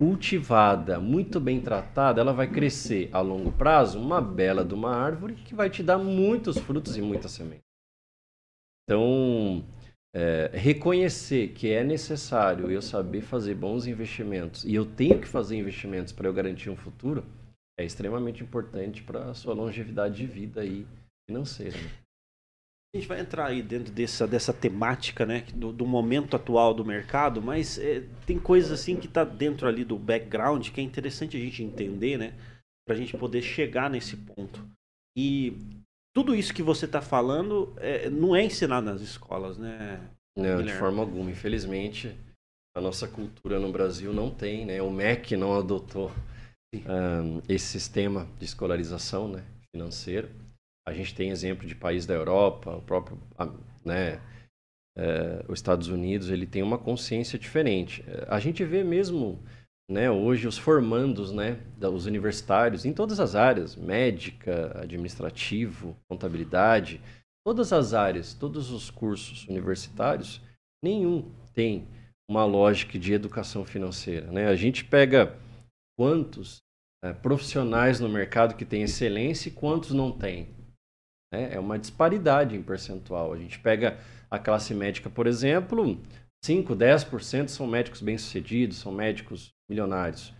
cultivada, 0.00 0.98
muito 0.98 1.38
bem 1.38 1.60
tratada, 1.60 2.20
ela 2.20 2.32
vai 2.32 2.50
crescer 2.50 3.08
a 3.12 3.20
longo 3.20 3.52
prazo 3.52 4.00
uma 4.00 4.20
bela 4.20 4.64
de 4.64 4.74
uma 4.74 4.90
árvore 4.90 5.34
que 5.34 5.54
vai 5.54 5.70
te 5.70 5.80
dar 5.80 5.98
muitos 5.98 6.58
frutos 6.58 6.96
e 6.96 7.02
muita 7.02 7.28
semente. 7.28 7.62
Então, 8.84 9.64
é, 10.14 10.50
reconhecer 10.52 11.48
que 11.48 11.70
é 11.70 11.82
necessário 11.82 12.70
eu 12.70 12.82
saber 12.82 13.22
fazer 13.22 13.54
bons 13.54 13.86
investimentos 13.86 14.64
e 14.64 14.74
eu 14.74 14.84
tenho 14.84 15.18
que 15.18 15.26
fazer 15.26 15.56
investimentos 15.56 16.12
para 16.12 16.28
eu 16.28 16.34
garantir 16.34 16.68
um 16.68 16.76
futuro 16.76 17.24
é 17.78 17.84
extremamente 17.84 18.42
importante 18.42 19.02
para 19.02 19.30
a 19.30 19.34
sua 19.34 19.54
longevidade 19.54 20.16
de 20.16 20.26
vida 20.26 20.60
aí 20.60 20.86
financeira. 21.28 21.76
Né? 21.76 21.90
A 22.94 22.98
gente 22.98 23.08
vai 23.08 23.20
entrar 23.20 23.46
aí 23.46 23.62
dentro 23.62 23.90
dessa, 23.90 24.26
dessa 24.26 24.52
temática, 24.52 25.24
né, 25.24 25.46
do, 25.54 25.72
do 25.72 25.86
momento 25.86 26.36
atual 26.36 26.74
do 26.74 26.84
mercado, 26.84 27.40
mas 27.40 27.78
é, 27.78 28.06
tem 28.26 28.38
coisas 28.38 28.70
assim 28.70 28.96
que 28.96 29.06
está 29.06 29.24
dentro 29.24 29.66
ali 29.66 29.82
do 29.82 29.98
background 29.98 30.68
que 30.68 30.78
é 30.78 30.84
interessante 30.84 31.34
a 31.34 31.40
gente 31.40 31.62
entender, 31.62 32.18
né, 32.18 32.34
para 32.86 32.94
a 32.94 32.98
gente 32.98 33.16
poder 33.16 33.40
chegar 33.40 33.88
nesse 33.88 34.14
ponto. 34.14 34.68
E 35.16 35.56
tudo 36.14 36.34
isso 36.34 36.52
que 36.54 36.62
você 36.62 36.84
está 36.84 37.00
falando 37.00 37.74
é, 37.78 38.10
não 38.10 38.36
é 38.36 38.44
ensinado 38.44 38.86
nas 38.86 39.00
escolas, 39.00 39.56
né? 39.56 40.00
Não, 40.36 40.44
Guilherme? 40.44 40.64
de 40.64 40.78
forma 40.78 41.02
alguma. 41.02 41.30
Infelizmente, 41.30 42.14
a 42.76 42.80
nossa 42.80 43.06
cultura 43.06 43.58
no 43.58 43.70
Brasil 43.70 44.12
não 44.12 44.30
tem, 44.30 44.64
né? 44.64 44.80
O 44.80 44.90
MEC 44.90 45.36
não 45.36 45.56
adotou 45.56 46.10
um, 46.74 47.42
esse 47.48 47.66
sistema 47.66 48.26
de 48.38 48.44
escolarização 48.44 49.28
né, 49.28 49.44
financeiro. 49.70 50.30
A 50.86 50.92
gente 50.92 51.14
tem 51.14 51.30
exemplo 51.30 51.66
de 51.66 51.74
países 51.74 52.06
da 52.06 52.14
Europa, 52.14 52.74
o 52.74 52.82
próprio, 52.82 53.18
né, 53.84 54.20
é, 54.96 55.44
os 55.48 55.58
Estados 55.58 55.88
Unidos, 55.88 56.28
ele 56.28 56.46
tem 56.46 56.62
uma 56.62 56.78
consciência 56.78 57.38
diferente. 57.38 58.04
A 58.26 58.40
gente 58.40 58.64
vê 58.64 58.82
mesmo, 58.82 59.38
né, 59.92 60.10
hoje 60.10 60.48
os 60.48 60.56
formandos, 60.56 61.32
né, 61.32 61.58
os 61.92 62.06
universitários 62.06 62.84
em 62.84 62.92
todas 62.92 63.20
as 63.20 63.34
áreas, 63.34 63.76
médica, 63.76 64.80
administrativo, 64.80 65.94
contabilidade, 66.08 67.00
todas 67.46 67.72
as 67.72 67.92
áreas, 67.92 68.32
todos 68.32 68.70
os 68.70 68.90
cursos 68.90 69.46
universitários, 69.46 70.40
nenhum 70.82 71.30
tem 71.54 71.86
uma 72.28 72.44
lógica 72.46 72.98
de 72.98 73.12
educação 73.12 73.64
financeira, 73.64 74.32
né? 74.32 74.46
A 74.46 74.56
gente 74.56 74.84
pega 74.84 75.36
quantos 75.98 76.62
é, 77.04 77.12
profissionais 77.12 78.00
no 78.00 78.08
mercado 78.08 78.54
que 78.54 78.64
têm 78.64 78.82
excelência 78.82 79.50
e 79.50 79.52
quantos 79.52 79.90
não 79.90 80.10
têm. 80.10 80.48
Né? 81.32 81.54
É 81.54 81.60
uma 81.60 81.78
disparidade 81.78 82.56
em 82.56 82.62
percentual. 82.62 83.32
A 83.32 83.36
gente 83.36 83.58
pega 83.58 83.98
a 84.30 84.38
classe 84.38 84.72
médica, 84.72 85.10
por 85.10 85.26
exemplo, 85.26 86.00
5, 86.44 86.74
10% 86.74 87.48
são 87.48 87.66
médicos 87.66 88.00
bem-sucedidos, 88.00 88.78
são 88.78 88.92
médicos 88.92 89.52
milionários. 89.68 90.34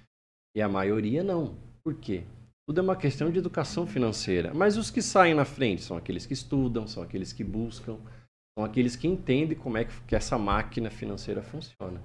E 0.56 0.60
a 0.60 0.68
maioria 0.68 1.22
não. 1.22 1.56
Por 1.82 1.94
quê? 1.94 2.24
Tudo 2.66 2.80
é 2.80 2.82
uma 2.82 2.96
questão 2.96 3.30
de 3.30 3.38
educação 3.38 3.86
financeira. 3.86 4.52
Mas 4.52 4.76
os 4.76 4.90
que 4.90 5.00
saem 5.00 5.34
na 5.34 5.44
frente 5.44 5.82
são 5.82 5.96
aqueles 5.96 6.26
que 6.26 6.32
estudam, 6.32 6.86
são 6.86 7.02
aqueles 7.02 7.32
que 7.32 7.44
buscam, 7.44 7.98
são 8.56 8.64
aqueles 8.64 8.96
que 8.96 9.08
entendem 9.08 9.56
como 9.56 9.78
é 9.78 9.84
que 9.84 10.14
essa 10.14 10.36
máquina 10.36 10.90
financeira 10.90 11.42
funciona. 11.42 12.02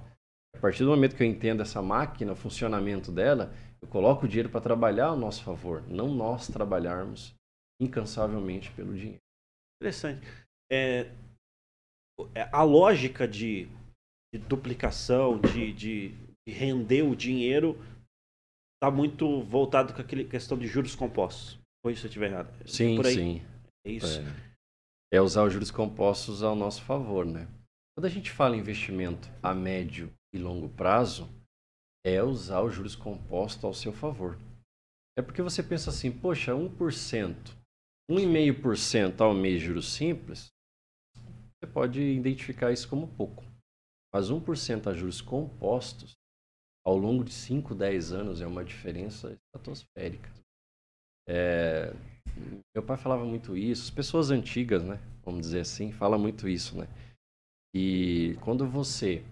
A 0.55 0.59
partir 0.59 0.83
do 0.83 0.89
momento 0.89 1.15
que 1.15 1.23
eu 1.23 1.27
entendo 1.27 1.61
essa 1.61 1.81
máquina, 1.81 2.33
o 2.33 2.35
funcionamento 2.35 3.11
dela, 3.11 3.53
eu 3.81 3.87
coloco 3.87 4.25
o 4.25 4.27
dinheiro 4.27 4.49
para 4.49 4.61
trabalhar 4.61 5.07
ao 5.07 5.17
nosso 5.17 5.43
favor, 5.43 5.83
não 5.87 6.07
nós 6.07 6.47
trabalharmos 6.47 7.35
incansavelmente 7.79 8.71
pelo 8.71 8.95
dinheiro. 8.95 9.21
Interessante. 9.79 10.25
É, 10.71 11.11
é, 12.33 12.49
a 12.51 12.63
lógica 12.63 13.27
de, 13.27 13.69
de 14.33 14.39
duplicação, 14.39 15.39
de, 15.39 15.73
de, 15.73 16.09
de, 16.47 16.53
render 16.53 17.03
o 17.03 17.15
dinheiro, 17.15 17.79
está 18.75 18.91
muito 18.91 19.41
voltado 19.43 19.93
com 19.93 20.01
aquela 20.01 20.23
questão 20.23 20.57
de 20.57 20.67
juros 20.67 20.95
compostos. 20.95 21.59
Foi 21.83 21.93
isso 21.93 22.01
se 22.01 22.07
eu 22.07 22.09
estiver 22.09 22.31
errado? 22.31 22.67
Sim, 22.67 23.01
sim. 23.03 23.41
É 23.85 23.91
isso. 23.91 24.19
É. 25.11 25.17
é 25.17 25.21
usar 25.21 25.43
os 25.43 25.53
juros 25.53 25.71
compostos 25.71 26.43
ao 26.43 26.55
nosso 26.55 26.81
favor, 26.83 27.25
né? 27.25 27.47
Quando 27.95 28.05
a 28.05 28.09
gente 28.09 28.29
fala 28.29 28.55
em 28.55 28.59
investimento 28.59 29.27
a 29.41 29.53
médio 29.53 30.13
e 30.33 30.37
longo 30.37 30.69
prazo, 30.69 31.27
é 32.05 32.21
usar 32.21 32.61
os 32.61 32.73
juros 32.73 32.95
compostos 32.95 33.63
ao 33.63 33.73
seu 33.73 33.91
favor. 33.91 34.37
É 35.17 35.21
porque 35.21 35.41
você 35.41 35.63
pensa 35.63 35.89
assim, 35.89 36.11
poxa, 36.11 36.53
1%, 36.53 37.35
1,5% 38.09 39.21
ao 39.21 39.33
mês 39.33 39.59
de 39.59 39.67
juros 39.67 39.91
simples, 39.93 40.49
você 41.15 41.71
pode 41.71 41.99
identificar 41.99 42.71
isso 42.71 42.87
como 42.87 43.07
pouco. 43.07 43.43
Mas 44.13 44.31
1% 44.31 44.87
a 44.87 44.93
juros 44.93 45.21
compostos, 45.21 46.13
ao 46.85 46.97
longo 46.97 47.23
de 47.23 47.33
5, 47.33 47.75
10 47.75 48.13
anos, 48.13 48.41
é 48.41 48.47
uma 48.47 48.63
diferença 48.63 49.33
estratosférica. 49.33 50.31
É... 51.27 51.93
Meu 52.75 52.83
pai 52.85 52.97
falava 52.97 53.25
muito 53.25 53.57
isso, 53.57 53.83
as 53.83 53.89
pessoas 53.89 54.31
antigas, 54.31 54.83
né, 54.83 54.99
vamos 55.23 55.41
dizer 55.41 55.61
assim, 55.61 55.91
falam 55.91 56.19
muito 56.19 56.47
isso, 56.47 56.77
né? 56.77 56.87
E 57.75 58.37
quando 58.41 58.67
você 58.67 59.23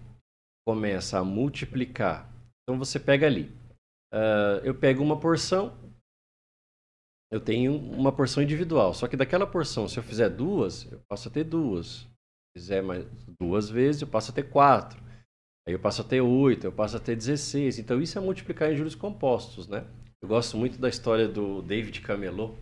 começa 0.66 1.18
a 1.18 1.24
multiplicar 1.24 2.28
então 2.68 2.76
você 2.78 2.98
pega 2.98 3.26
ali. 3.26 3.44
Uh, 4.12 4.58
eu 4.64 4.74
pego 4.74 5.02
uma 5.02 5.18
porção, 5.18 5.72
eu 7.30 7.40
tenho 7.40 7.76
uma 7.76 8.10
porção 8.10 8.42
individual. 8.42 8.92
Só 8.92 9.06
que 9.06 9.16
daquela 9.16 9.46
porção, 9.46 9.86
se 9.86 9.98
eu 9.98 10.02
fizer 10.02 10.28
duas, 10.28 10.90
eu 10.90 11.00
passo 11.08 11.28
a 11.28 11.30
ter 11.30 11.44
duas. 11.44 12.08
Fizer 12.56 12.80
mais 12.80 13.04
duas 13.38 13.68
vezes, 13.68 14.00
eu 14.00 14.08
passo 14.08 14.30
a 14.30 14.34
ter 14.34 14.44
quatro. 14.44 14.98
Aí 15.68 15.74
eu 15.74 15.78
passo 15.78 16.00
a 16.00 16.04
ter 16.04 16.22
oito, 16.22 16.64
eu 16.66 16.72
passo 16.72 16.96
a 16.96 17.00
ter 17.00 17.14
16. 17.14 17.78
Então 17.78 18.00
isso 18.00 18.16
é 18.16 18.20
multiplicar 18.20 18.72
em 18.72 18.76
juros 18.76 18.94
compostos, 18.94 19.68
né? 19.68 19.84
Eu 20.22 20.28
gosto 20.28 20.56
muito 20.56 20.78
da 20.78 20.88
história 20.88 21.28
do 21.28 21.60
David 21.60 22.00
Camelot. 22.00 22.52
Não 22.52 22.58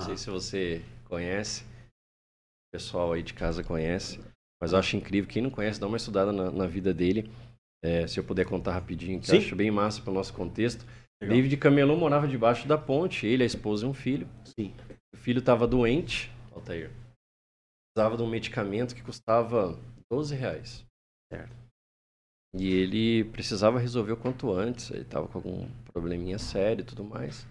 ah. 0.00 0.02
sei 0.04 0.18
se 0.18 0.28
você 0.28 0.82
conhece. 1.04 1.62
O 1.62 2.76
pessoal 2.76 3.10
aí 3.14 3.22
de 3.22 3.32
casa 3.32 3.64
conhece. 3.64 4.20
Mas 4.60 4.72
eu 4.72 4.78
acho 4.78 4.98
incrível. 4.98 5.30
Quem 5.30 5.40
não 5.40 5.50
conhece, 5.50 5.80
dá 5.80 5.86
uma 5.86 5.96
estudada 5.96 6.30
na, 6.30 6.50
na 6.50 6.66
vida 6.66 6.92
dele. 6.92 7.30
É, 7.82 8.06
se 8.06 8.20
eu 8.20 8.24
puder 8.24 8.44
contar 8.44 8.72
rapidinho, 8.72 9.18
que 9.18 9.28
Sim. 9.28 9.36
eu 9.36 9.42
acho 9.42 9.56
bem 9.56 9.70
massa 9.70 10.02
para 10.02 10.10
o 10.10 10.14
nosso 10.14 10.34
contexto. 10.34 10.84
Legal. 11.22 11.36
David 11.36 11.56
Camelon 11.56 11.96
morava 11.96 12.28
debaixo 12.28 12.68
da 12.68 12.76
ponte, 12.76 13.26
ele, 13.26 13.44
a 13.44 13.46
esposa 13.46 13.86
e 13.86 13.88
um 13.88 13.94
filho. 13.94 14.28
Sim. 14.44 14.74
O 15.14 15.16
filho 15.16 15.38
estava 15.38 15.66
doente, 15.66 16.30
Altair. 16.52 16.90
Precisava 17.94 18.16
de 18.16 18.22
um 18.22 18.28
medicamento 18.28 18.94
que 18.94 19.02
custava 19.02 19.78
12 20.10 20.34
reais. 20.34 20.84
Certo. 21.32 21.62
E 22.54 22.70
ele 22.70 23.24
precisava 23.24 23.78
resolver 23.78 24.12
o 24.12 24.16
quanto 24.16 24.52
antes, 24.52 24.90
ele 24.90 25.02
estava 25.02 25.26
com 25.26 25.38
algum 25.38 25.68
probleminha 25.92 26.38
sério 26.38 26.82
e 26.82 26.86
tudo 26.86 27.02
mais. 27.02 27.46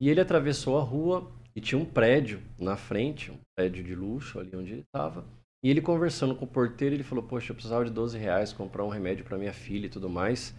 E 0.00 0.08
ele 0.08 0.20
atravessou 0.20 0.78
a 0.78 0.82
rua 0.82 1.30
e 1.54 1.60
tinha 1.60 1.80
um 1.80 1.84
prédio 1.84 2.42
na 2.58 2.76
frente, 2.76 3.30
um 3.30 3.38
prédio 3.56 3.82
de 3.82 3.94
luxo 3.94 4.38
ali 4.38 4.54
onde 4.54 4.72
ele 4.72 4.82
estava. 4.82 5.24
E 5.62 5.68
ele 5.70 5.80
conversando 5.80 6.34
com 6.34 6.44
o 6.44 6.48
porteiro, 6.48 6.94
ele 6.94 7.02
falou: 7.02 7.24
Poxa, 7.24 7.50
eu 7.50 7.54
precisava 7.54 7.84
de 7.84 7.90
12 7.90 8.16
reais 8.16 8.52
comprar 8.52 8.84
um 8.84 8.88
remédio 8.88 9.24
para 9.24 9.38
minha 9.38 9.52
filha 9.52 9.86
e 9.86 9.90
tudo 9.90 10.08
mais. 10.08 10.54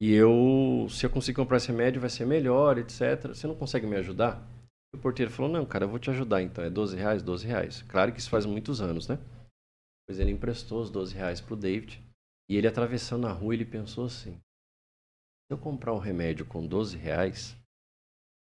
E 0.00 0.12
eu, 0.12 0.86
se 0.90 1.06
eu 1.06 1.10
conseguir 1.10 1.36
comprar 1.36 1.56
esse 1.56 1.68
remédio, 1.68 2.00
vai 2.00 2.10
ser 2.10 2.26
melhor, 2.26 2.76
etc. 2.76 3.28
Você 3.28 3.46
não 3.46 3.54
consegue 3.54 3.86
me 3.86 3.96
ajudar? 3.96 4.46
O 4.96 5.00
porteiro 5.02 5.30
falou: 5.30 5.50
Não, 5.50 5.64
cara, 5.64 5.84
eu 5.84 5.88
vou 5.88 5.98
te 5.98 6.10
ajudar 6.10 6.42
então. 6.42 6.64
É 6.64 6.70
12 6.70 6.96
reais, 6.96 7.22
12 7.22 7.46
reais. 7.46 7.82
Claro 7.82 8.12
que 8.12 8.18
isso 8.18 8.30
faz 8.30 8.46
muitos 8.46 8.80
anos, 8.80 9.06
né? 9.06 9.18
Pois 10.06 10.18
ele 10.18 10.30
emprestou 10.30 10.80
os 10.80 10.90
12 10.90 11.14
reais 11.14 11.40
pro 11.40 11.56
David. 11.56 12.02
E 12.48 12.56
ele 12.56 12.66
atravessando 12.66 13.26
a 13.26 13.32
rua, 13.32 13.54
ele 13.54 13.64
pensou 13.64 14.06
assim: 14.06 14.32
Se 14.32 15.50
eu 15.50 15.58
comprar 15.58 15.92
um 15.92 15.98
remédio 15.98 16.46
com 16.46 16.66
12 16.66 16.96
reais, 16.96 17.56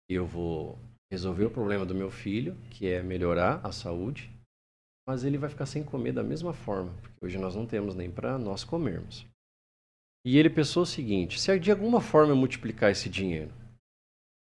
eu 0.09 0.27
vou 0.27 0.79
resolver 1.11 1.45
o 1.45 1.51
problema 1.51 1.85
do 1.85 1.95
meu 1.95 2.11
filho, 2.11 2.55
que 2.71 2.87
é 2.87 3.03
melhorar 3.03 3.61
a 3.65 3.73
saúde 3.73 4.31
mas 5.09 5.25
ele 5.25 5.39
vai 5.39 5.49
ficar 5.49 5.65
sem 5.65 5.83
comer 5.83 6.13
da 6.13 6.23
mesma 6.23 6.53
forma, 6.53 6.93
porque 7.01 7.25
hoje 7.25 7.39
nós 7.39 7.57
não 7.57 7.65
temos 7.65 7.95
nem 7.95 8.11
para 8.11 8.37
nós 8.37 8.63
comermos. 8.63 9.27
E 10.23 10.37
ele 10.37 10.51
pensou 10.51 10.83
o 10.83 10.87
seguinte: 10.87 11.41
se 11.41 11.59
de 11.59 11.71
alguma 11.71 11.99
forma 11.99 12.33
eu 12.33 12.37
multiplicar 12.37 12.91
esse 12.91 13.09
dinheiro, 13.09 13.51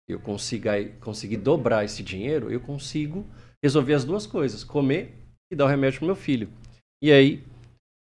eu 0.08 0.20
consiga, 0.20 0.74
conseguir 1.00 1.38
dobrar 1.38 1.84
esse 1.84 2.04
dinheiro, 2.04 2.52
eu 2.52 2.62
consigo 2.62 3.26
resolver 3.64 3.94
as 3.94 4.06
duas 4.06 4.28
coisas: 4.28 4.64
comer 4.64 5.14
e 5.52 5.56
dar 5.56 5.66
o 5.66 5.68
remédio 5.68 6.00
para 6.00 6.08
meu 6.08 6.16
filho. 6.16 6.50
E 7.02 7.12
aí, 7.12 7.44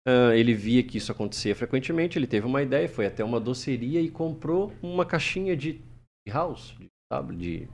uh, 0.07 0.33
ele 0.35 0.55
via 0.55 0.83
que 0.83 0.99
isso 0.99 1.13
acontecia 1.13 1.55
frequentemente, 1.55 2.19
ele 2.19 2.27
teve 2.27 2.47
uma 2.47 2.63
ideia, 2.63 2.89
foi 2.89 3.07
até 3.07 3.25
uma 3.25 3.41
doceria 3.41 4.01
e 4.01 4.11
comprou 4.11 4.73
uma 4.83 5.07
caixinha 5.07 5.57
de 5.57 5.81
house, 6.29 6.77
de, 6.79 6.89
sabe, 7.13 7.37
de 7.37 7.69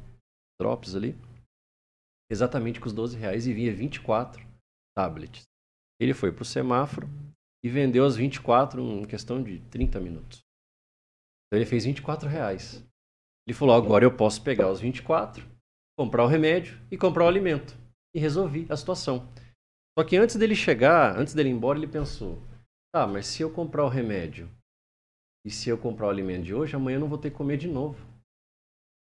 drops 0.61 0.95
ali, 0.95 1.17
exatamente 2.31 2.81
com 2.81 2.87
os 2.87 2.93
12 2.93 3.17
reais 3.17 3.47
e 3.47 3.53
vinha 3.53 3.75
24 3.75 4.47
tablets. 4.97 5.45
Ele 6.01 6.15
foi 6.15 6.33
para 6.33 6.43
o 6.43 6.47
semáforo 6.47 7.09
e 7.65 7.69
vendeu 7.69 8.05
as 8.05 8.17
24 8.17 8.81
em 8.81 9.05
questão 9.05 9.43
de 9.43 9.61
30 9.71 10.01
minutos. 10.01 10.41
Então 11.47 11.59
ele 11.59 11.67
fez 11.67 11.85
24 11.85 12.29
reais. 12.29 12.85
Ele 13.49 13.55
falou: 13.55 13.75
agora 13.75 14.05
eu 14.05 14.15
posso 14.15 14.43
pegar 14.43 14.71
os 14.71 14.79
24, 14.79 15.43
comprar 15.99 16.23
o 16.23 16.27
remédio 16.27 16.79
e 16.91 16.99
comprar 16.99 17.25
o 17.25 17.29
alimento. 17.29 17.75
E 18.15 18.21
resolvi 18.21 18.67
a 18.69 18.77
situação. 18.77 19.27
Só 19.99 20.05
que 20.05 20.19
antes 20.19 20.37
dele 20.37 20.55
chegar, 20.55 21.19
antes 21.19 21.33
dele 21.33 21.49
ir 21.49 21.53
embora, 21.53 21.79
ele 21.79 21.87
pensou: 21.87 22.43
tá, 22.95 23.07
mas 23.07 23.27
se 23.27 23.41
eu 23.41 23.51
comprar 23.51 23.87
o 23.87 23.89
remédio 23.89 24.51
e 25.47 25.51
se 25.51 25.71
eu 25.71 25.79
comprar 25.79 26.09
o 26.09 26.11
alimento 26.11 26.45
de 26.45 26.55
hoje, 26.55 26.77
amanhã 26.77 26.97
eu 26.97 27.01
não 27.01 27.09
vou 27.09 27.17
ter 27.17 27.31
que 27.31 27.39
comer 27.39 27.57
de 27.57 27.69
novo. 27.69 27.99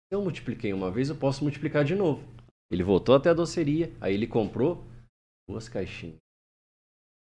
Se 0.09 0.17
eu 0.17 0.21
multipliquei 0.21 0.73
uma 0.73 0.91
vez, 0.91 1.09
eu 1.09 1.17
posso 1.17 1.45
multiplicar 1.45 1.85
de 1.85 1.95
novo. 1.95 2.27
Ele 2.69 2.83
voltou 2.83 3.15
até 3.15 3.31
a 3.31 3.35
doceria, 3.35 3.97
aí 4.01 4.13
ele 4.13 4.27
comprou 4.27 4.85
duas 5.49 5.69
caixinhas. 5.69 6.22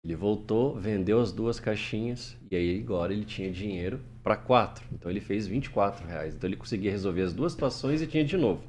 Ele 0.04 0.16
voltou, 0.16 0.78
vendeu 0.78 1.22
as 1.22 1.32
duas 1.32 1.60
caixinhas 1.60 2.38
e 2.52 2.56
aí 2.56 2.80
agora 2.82 3.14
ele 3.14 3.24
tinha 3.24 3.50
dinheiro 3.50 4.02
para 4.22 4.36
quatro. 4.36 4.86
Então 4.92 5.10
ele 5.10 5.22
fez 5.22 5.48
24 5.48 6.06
reais. 6.06 6.36
Então 6.36 6.50
ele 6.50 6.58
conseguia 6.58 6.92
resolver 6.92 7.22
as 7.22 7.34
duas 7.34 7.54
situações 7.54 8.02
e 8.02 8.08
tinha 8.08 8.26
de 8.26 8.36
novo. 8.36 8.62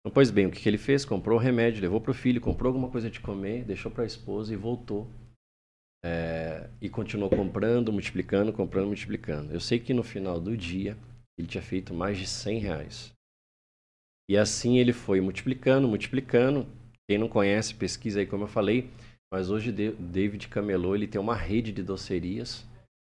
Então, 0.00 0.12
pois 0.12 0.30
bem, 0.30 0.46
o 0.46 0.50
que, 0.50 0.60
que 0.60 0.68
ele 0.68 0.78
fez? 0.78 1.04
Comprou 1.04 1.38
o 1.38 1.42
remédio, 1.42 1.82
levou 1.82 2.00
para 2.00 2.10
o 2.10 2.14
filho, 2.14 2.40
comprou 2.40 2.70
alguma 2.70 2.90
coisa 2.90 3.10
de 3.10 3.20
comer, 3.20 3.64
deixou 3.64 3.90
para 3.90 4.02
a 4.02 4.06
esposa 4.06 4.52
e 4.52 4.56
voltou. 4.56 5.08
É, 6.04 6.70
e 6.80 6.88
continuou 6.88 7.28
comprando, 7.28 7.92
multiplicando, 7.92 8.52
comprando, 8.52 8.86
multiplicando. 8.86 9.52
Eu 9.52 9.60
sei 9.60 9.80
que 9.80 9.92
no 9.92 10.04
final 10.04 10.40
do 10.40 10.56
dia 10.56 10.96
ele 11.38 11.48
tinha 11.48 11.62
feito 11.62 11.92
mais 11.92 12.18
de 12.18 12.26
100 12.26 12.58
reais. 12.58 13.12
E 14.28 14.36
assim 14.36 14.78
ele 14.78 14.92
foi 14.92 15.20
multiplicando, 15.20 15.86
multiplicando. 15.86 16.66
Quem 17.08 17.18
não 17.18 17.28
conhece, 17.28 17.74
pesquisa 17.74 18.20
aí 18.20 18.26
como 18.26 18.44
eu 18.44 18.48
falei. 18.48 18.90
Mas 19.32 19.50
hoje 19.50 19.72
David 19.72 20.48
Camelot 20.48 20.94
ele 20.94 21.06
tem 21.06 21.20
uma 21.20 21.34
rede 21.34 21.72
de 21.72 21.82
docerias 21.82 22.64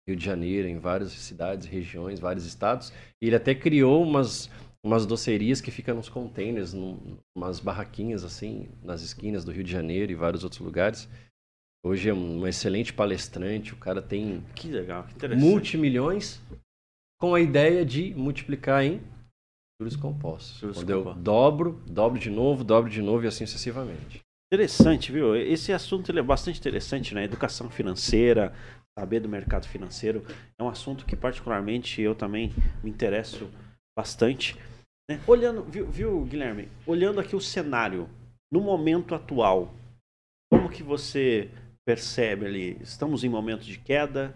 Rio 0.09 0.17
de 0.17 0.25
Janeiro, 0.25 0.67
em 0.67 0.79
várias 0.79 1.11
cidades, 1.13 1.67
regiões, 1.67 2.19
vários 2.19 2.47
estados. 2.47 2.91
E 3.21 3.27
ele 3.27 3.37
até 3.37 3.55
criou 3.55 4.03
umas, 4.03 4.51
umas 4.83 5.05
docerias 5.05 5.61
que 5.61 5.71
ficam 5.71 5.95
nos 5.95 6.09
containers, 6.09 6.73
num, 6.73 7.19
umas 7.37 7.61
barraquinhas 7.61 8.25
assim, 8.25 8.71
nas 8.83 9.03
esquinas 9.03 9.45
do 9.45 9.53
Rio 9.53 9.63
de 9.63 9.71
Janeiro 9.71 10.11
e 10.11 10.15
vários 10.15 10.45
outros 10.45 10.63
lugares. 10.63 11.07
Hoje 11.85 12.09
é 12.09 12.15
um 12.15 12.47
excelente 12.47 12.93
palestrante, 12.93 13.75
o 13.75 13.77
cara 13.77 14.01
tem 14.01 14.43
que 14.57 14.69
legal, 14.69 15.07
que 15.07 15.29
multimilhões 15.29 16.41
com 17.21 17.35
a 17.35 17.41
ideia 17.41 17.85
de 17.85 18.15
multiplicar 18.15 18.83
em 18.85 19.01
juros 19.81 19.95
compostos. 19.95 20.59
Juros 20.59 20.79
Quando 20.79 20.89
compostos. 20.89 21.19
eu 21.19 21.23
dobro, 21.23 21.83
dobro 21.87 22.19
de 22.19 22.31
novo, 22.31 22.65
dobro 22.65 22.91
de 22.91 23.03
novo 23.03 23.25
e 23.25 23.29
assim 23.29 23.47
sucessivamente. 23.47 24.21
Interessante, 24.53 25.13
viu? 25.13 25.37
Esse 25.37 25.73
assunto 25.73 26.11
é 26.11 26.23
bastante 26.23 26.59
interessante, 26.59 27.15
né? 27.15 27.25
Educação 27.25 27.69
financeira, 27.69 28.55
saber 28.99 29.21
do 29.21 29.29
mercado 29.29 29.69
financeiro, 29.69 30.25
é 30.59 30.63
um 30.63 30.69
assunto 30.69 31.05
que 31.05 31.15
particularmente 31.15 32.01
eu 32.01 32.15
também 32.15 32.53
me 32.83 32.91
interesso 32.91 33.51
bastante. 33.97 34.57
Né? 35.09 35.21
Olhando, 35.27 35.63
viu, 35.65 35.87
viu, 35.87 36.25
Guilherme? 36.25 36.69
Olhando 36.87 37.21
aqui 37.21 37.37
o 37.37 37.41
cenário, 37.41 38.09
no 38.51 38.61
momento 38.61 39.15
atual, 39.15 39.75
como 40.51 40.71
que 40.71 40.83
você 40.83 41.51
percebe 41.87 42.47
ali? 42.47 42.79
Estamos 42.81 43.25
em 43.25 43.29
momento 43.29 43.65
de 43.65 43.79
queda? 43.79 44.35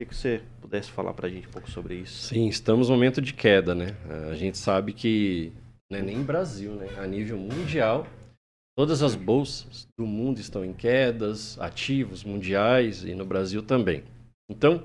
O 0.00 0.06
que 0.06 0.14
você 0.14 0.42
pudesse 0.62 0.90
falar 0.90 1.12
para 1.12 1.26
a 1.26 1.30
gente 1.30 1.46
um 1.46 1.50
pouco 1.50 1.70
sobre 1.70 1.94
isso? 1.94 2.28
Sim, 2.28 2.48
estamos 2.48 2.88
em 2.88 2.92
momento 2.92 3.20
de 3.20 3.34
queda, 3.34 3.74
né? 3.74 3.94
A 4.30 4.34
gente 4.34 4.56
sabe 4.56 4.94
que 4.94 5.52
não 5.90 5.98
é 5.98 6.02
nem 6.02 6.22
Brasil, 6.22 6.74
né? 6.74 6.88
A 6.98 7.06
nível 7.06 7.36
mundial, 7.36 8.06
Todas 8.80 9.02
as 9.02 9.14
bolsas 9.14 9.86
do 9.94 10.06
mundo 10.06 10.40
estão 10.40 10.64
em 10.64 10.72
quedas, 10.72 11.60
ativos 11.60 12.24
mundiais 12.24 13.04
e 13.04 13.14
no 13.14 13.26
Brasil 13.26 13.62
também. 13.62 14.02
Então, 14.50 14.82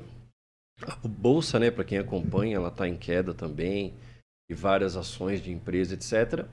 a 0.81 1.08
bolsa, 1.08 1.58
né, 1.58 1.71
para 1.71 1.86
quem 1.86 1.97
acompanha, 1.97 2.58
ela 2.58 2.67
está 2.67 2.89
em 2.89 2.97
queda 2.97 3.34
também, 3.34 3.93
e 4.51 4.53
várias 4.53 4.97
ações 4.97 5.41
de 5.41 5.49
empresa, 5.49 5.93
etc. 5.93 6.45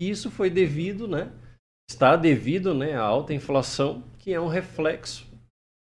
E 0.00 0.08
isso 0.08 0.30
foi 0.30 0.48
devido, 0.48 1.08
né, 1.08 1.32
está 1.90 2.14
devido, 2.14 2.72
né, 2.72 2.94
à 2.94 3.02
alta 3.02 3.34
inflação, 3.34 4.04
que 4.20 4.32
é 4.32 4.40
um 4.40 4.46
reflexo 4.46 5.26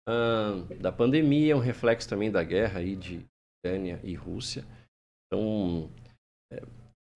ah, 0.08 0.64
da 0.80 0.90
pandemia, 0.90 1.52
é 1.52 1.56
um 1.56 1.60
reflexo 1.60 2.08
também 2.08 2.30
da 2.30 2.42
guerra 2.42 2.80
aí 2.80 2.96
de 2.96 3.26
Ucrânia 3.62 4.00
e 4.02 4.14
Rússia. 4.14 4.64
Então, 5.26 5.90
é, 6.50 6.62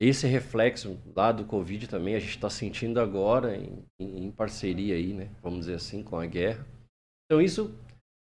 esse 0.08 0.26
reflexo 0.26 0.98
lá 1.14 1.30
do 1.30 1.44
Covid 1.44 1.86
também 1.86 2.14
a 2.14 2.18
gente 2.18 2.30
está 2.30 2.50
sentindo 2.50 2.98
agora 3.00 3.56
em, 3.56 3.84
em, 4.00 4.30
parceria 4.30 4.94
aí, 4.94 5.12
né? 5.12 5.30
Vamos 5.42 5.60
dizer 5.60 5.74
assim, 5.74 6.02
com 6.02 6.16
a 6.16 6.26
guerra. 6.26 6.66
Então 7.24 7.40
isso 7.40 7.74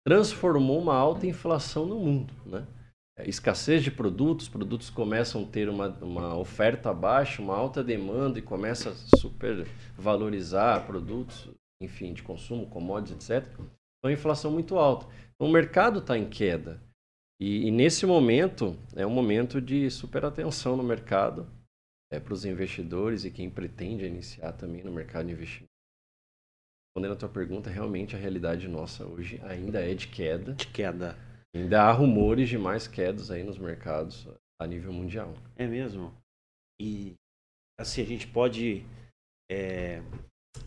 transformou 0.05 0.81
uma 0.81 0.95
alta 0.95 1.25
inflação 1.27 1.85
no 1.85 1.99
mundo, 1.99 2.33
né? 2.45 2.67
É, 3.17 3.29
escassez 3.29 3.83
de 3.83 3.91
produtos, 3.91 4.49
produtos 4.49 4.89
começam 4.89 5.43
a 5.43 5.47
ter 5.47 5.69
uma, 5.69 5.89
uma 6.01 6.35
oferta 6.37 6.93
baixa, 6.93 7.41
uma 7.41 7.55
alta 7.55 7.83
demanda 7.83 8.39
e 8.39 8.41
começa 8.41 8.89
a 8.89 9.17
supervalorizar 9.17 10.85
produtos, 10.85 11.49
enfim, 11.81 12.13
de 12.13 12.23
consumo, 12.23 12.67
commodities, 12.67 13.29
etc. 13.29 13.47
Então, 13.99 14.11
inflação 14.11 14.51
muito 14.51 14.77
alta. 14.77 15.05
Então, 15.35 15.47
o 15.47 15.51
mercado 15.51 15.99
está 15.99 16.17
em 16.17 16.27
queda. 16.27 16.81
E, 17.39 17.67
e, 17.67 17.71
nesse 17.71 18.05
momento, 18.05 18.77
é 18.95 19.05
um 19.05 19.09
momento 19.09 19.59
de 19.59 19.89
super 19.89 20.23
atenção 20.25 20.77
no 20.77 20.83
mercado, 20.83 21.47
é, 22.11 22.19
para 22.19 22.33
os 22.33 22.45
investidores 22.45 23.23
e 23.23 23.31
quem 23.31 23.49
pretende 23.49 24.05
iniciar 24.05 24.51
também 24.53 24.83
no 24.83 24.91
mercado 24.91 25.27
de 25.27 25.33
investimento. 25.33 25.71
Respondendo 26.87 27.13
a 27.13 27.19
tua 27.19 27.29
pergunta, 27.29 27.69
realmente 27.69 28.15
a 28.15 28.19
realidade 28.19 28.67
nossa 28.67 29.05
hoje 29.05 29.39
ainda 29.43 29.79
é 29.79 29.95
de 29.95 30.09
queda. 30.09 30.53
De 30.53 30.67
queda. 30.67 31.17
Ainda 31.55 31.83
há 31.83 31.91
rumores 31.91 32.49
de 32.49 32.57
mais 32.57 32.85
quedas 32.85 33.31
aí 33.31 33.43
nos 33.43 33.57
mercados 33.57 34.27
a 34.61 34.67
nível 34.67 34.91
mundial. 34.91 35.33
É 35.55 35.65
mesmo? 35.65 36.13
E 36.81 37.15
assim, 37.79 38.01
a 38.01 38.05
gente 38.05 38.27
pode 38.27 38.85
é, 39.49 40.01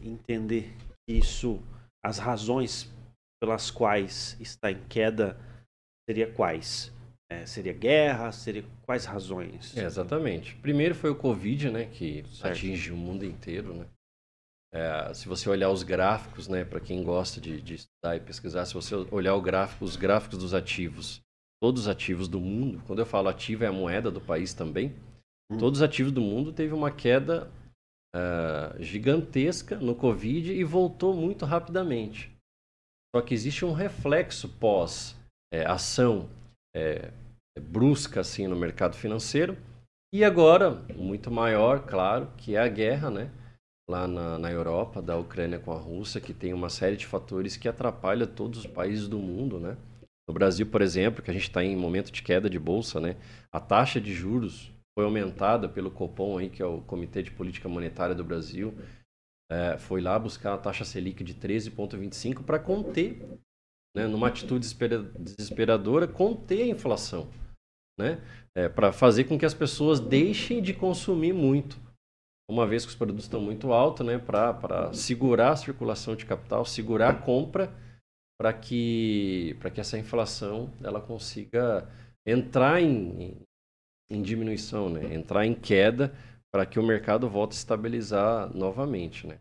entender 0.02 0.74
isso, 1.08 1.62
as 2.02 2.18
razões 2.18 2.90
pelas 3.42 3.70
quais 3.70 4.38
está 4.40 4.70
em 4.70 4.82
queda 4.88 5.38
seria 6.08 6.32
quais? 6.32 6.90
É, 7.30 7.46
seria 7.46 7.72
guerra? 7.72 8.30
Seria 8.32 8.64
quais 8.82 9.04
razões? 9.04 9.76
É, 9.76 9.84
exatamente. 9.84 10.54
Primeiro 10.56 10.94
foi 10.94 11.10
o 11.10 11.16
Covid, 11.16 11.70
né, 11.70 11.86
que 11.86 12.24
certo. 12.28 12.56
atinge 12.56 12.92
o 12.92 12.96
mundo 12.96 13.24
inteiro, 13.24 13.74
né? 13.74 13.86
É, 14.72 15.14
se 15.14 15.28
você 15.28 15.48
olhar 15.48 15.70
os 15.70 15.84
gráficos, 15.84 16.48
né, 16.48 16.64
para 16.64 16.80
quem 16.80 17.04
gosta 17.04 17.40
de, 17.40 17.62
de, 17.62 17.74
estudar 17.74 18.16
e 18.16 18.20
pesquisar, 18.20 18.66
se 18.66 18.74
você 18.74 18.94
olhar 18.94 19.38
gráfico, 19.38 19.84
os 19.84 19.94
gráficos 19.94 20.36
dos 20.36 20.52
ativos, 20.52 21.20
todos 21.62 21.82
os 21.82 21.88
ativos 21.88 22.26
do 22.26 22.40
mundo, 22.40 22.82
quando 22.84 22.98
eu 22.98 23.06
falo 23.06 23.28
ativo 23.28 23.62
é 23.62 23.68
a 23.68 23.72
moeda 23.72 24.10
do 24.10 24.20
país 24.20 24.52
também, 24.52 24.92
hum. 25.48 25.58
todos 25.58 25.78
os 25.78 25.82
ativos 25.82 26.10
do 26.10 26.20
mundo 26.20 26.52
teve 26.52 26.74
uma 26.74 26.90
queda 26.90 27.48
uh, 28.16 28.82
gigantesca 28.82 29.76
no 29.76 29.94
Covid 29.94 30.52
e 30.52 30.64
voltou 30.64 31.14
muito 31.14 31.44
rapidamente. 31.44 32.36
Só 33.14 33.22
que 33.22 33.32
existe 33.32 33.64
um 33.64 33.72
reflexo 33.72 34.48
pós 34.48 35.16
é, 35.52 35.64
ação 35.64 36.28
é, 36.74 37.12
brusca 37.60 38.20
assim 38.20 38.46
no 38.46 38.56
mercado 38.56 38.96
financeiro. 38.96 39.56
E 40.12 40.24
agora, 40.24 40.70
muito 40.94 41.30
maior, 41.30 41.86
claro, 41.86 42.28
que 42.36 42.56
é 42.56 42.60
a 42.60 42.68
guerra, 42.68 43.10
né? 43.10 43.30
Lá 43.88 44.06
na, 44.06 44.38
na 44.38 44.50
Europa, 44.50 45.02
da 45.02 45.16
Ucrânia 45.16 45.58
com 45.58 45.72
a 45.72 45.78
Rússia, 45.78 46.20
que 46.20 46.32
tem 46.32 46.52
uma 46.52 46.70
série 46.70 46.96
de 46.96 47.06
fatores 47.06 47.56
que 47.56 47.68
atrapalha 47.68 48.26
todos 48.26 48.60
os 48.60 48.66
países 48.66 49.08
do 49.08 49.18
mundo, 49.18 49.58
né? 49.58 49.76
No 50.26 50.32
Brasil, 50.32 50.66
por 50.66 50.80
exemplo, 50.80 51.22
que 51.22 51.30
a 51.30 51.34
gente 51.34 51.48
está 51.48 51.62
em 51.62 51.76
momento 51.76 52.10
de 52.10 52.22
queda 52.22 52.48
de 52.48 52.58
bolsa, 52.58 53.00
né? 53.00 53.16
A 53.52 53.60
taxa 53.60 54.00
de 54.00 54.14
juros 54.14 54.72
foi 54.96 55.04
aumentada 55.04 55.68
pelo 55.68 55.90
Copom, 55.90 56.38
aí, 56.38 56.48
que 56.48 56.62
é 56.62 56.66
o 56.66 56.80
Comitê 56.82 57.22
de 57.22 57.30
Política 57.30 57.68
Monetária 57.68 58.14
do 58.14 58.24
Brasil. 58.24 58.72
É, 59.50 59.76
foi 59.76 60.00
lá 60.00 60.18
buscar 60.18 60.54
a 60.54 60.58
taxa 60.58 60.84
Selic 60.84 61.22
de 61.22 61.34
13,25 61.34 62.42
para 62.42 62.58
conter 62.58 63.20
né, 63.94 64.06
numa 64.06 64.28
atitude 64.28 64.66
desesperadora, 65.18 66.08
conter 66.08 66.62
a 66.62 66.66
inflação, 66.66 67.30
né, 67.98 68.20
é, 68.54 68.68
para 68.68 68.92
fazer 68.92 69.24
com 69.24 69.38
que 69.38 69.46
as 69.46 69.54
pessoas 69.54 70.00
deixem 70.00 70.60
de 70.60 70.74
consumir 70.74 71.32
muito, 71.32 71.78
uma 72.50 72.66
vez 72.66 72.84
que 72.84 72.90
os 72.90 72.96
produtos 72.96 73.24
estão 73.24 73.40
muito 73.40 73.72
altos, 73.72 74.04
né, 74.04 74.18
para 74.18 74.92
segurar 74.92 75.52
a 75.52 75.56
circulação 75.56 76.14
de 76.14 76.26
capital, 76.26 76.64
segurar 76.64 77.10
a 77.10 77.14
compra, 77.14 77.72
para 78.38 78.52
que, 78.52 79.56
que 79.72 79.80
essa 79.80 79.96
inflação 79.96 80.72
ela 80.82 81.00
consiga 81.00 81.88
entrar 82.26 82.82
em, 82.82 83.38
em 84.10 84.22
diminuição, 84.22 84.90
né, 84.90 85.14
entrar 85.14 85.46
em 85.46 85.54
queda, 85.54 86.12
para 86.52 86.66
que 86.66 86.78
o 86.78 86.86
mercado 86.86 87.28
volte 87.28 87.52
a 87.52 87.56
estabilizar 87.56 88.54
novamente. 88.54 89.26
Né. 89.26 89.38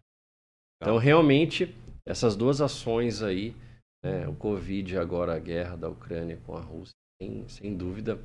Então, 0.81 0.97
realmente, 0.97 1.75
essas 2.05 2.35
duas 2.35 2.61
ações 2.61 3.21
aí, 3.21 3.55
né, 4.03 4.27
o 4.27 4.35
Covid 4.35 4.93
e 4.93 4.97
agora 4.97 5.35
a 5.35 5.39
guerra 5.39 5.75
da 5.75 5.89
Ucrânia 5.89 6.37
com 6.45 6.55
a 6.55 6.59
Rússia, 6.59 6.93
sem, 7.21 7.47
sem 7.47 7.77
dúvida, 7.77 8.19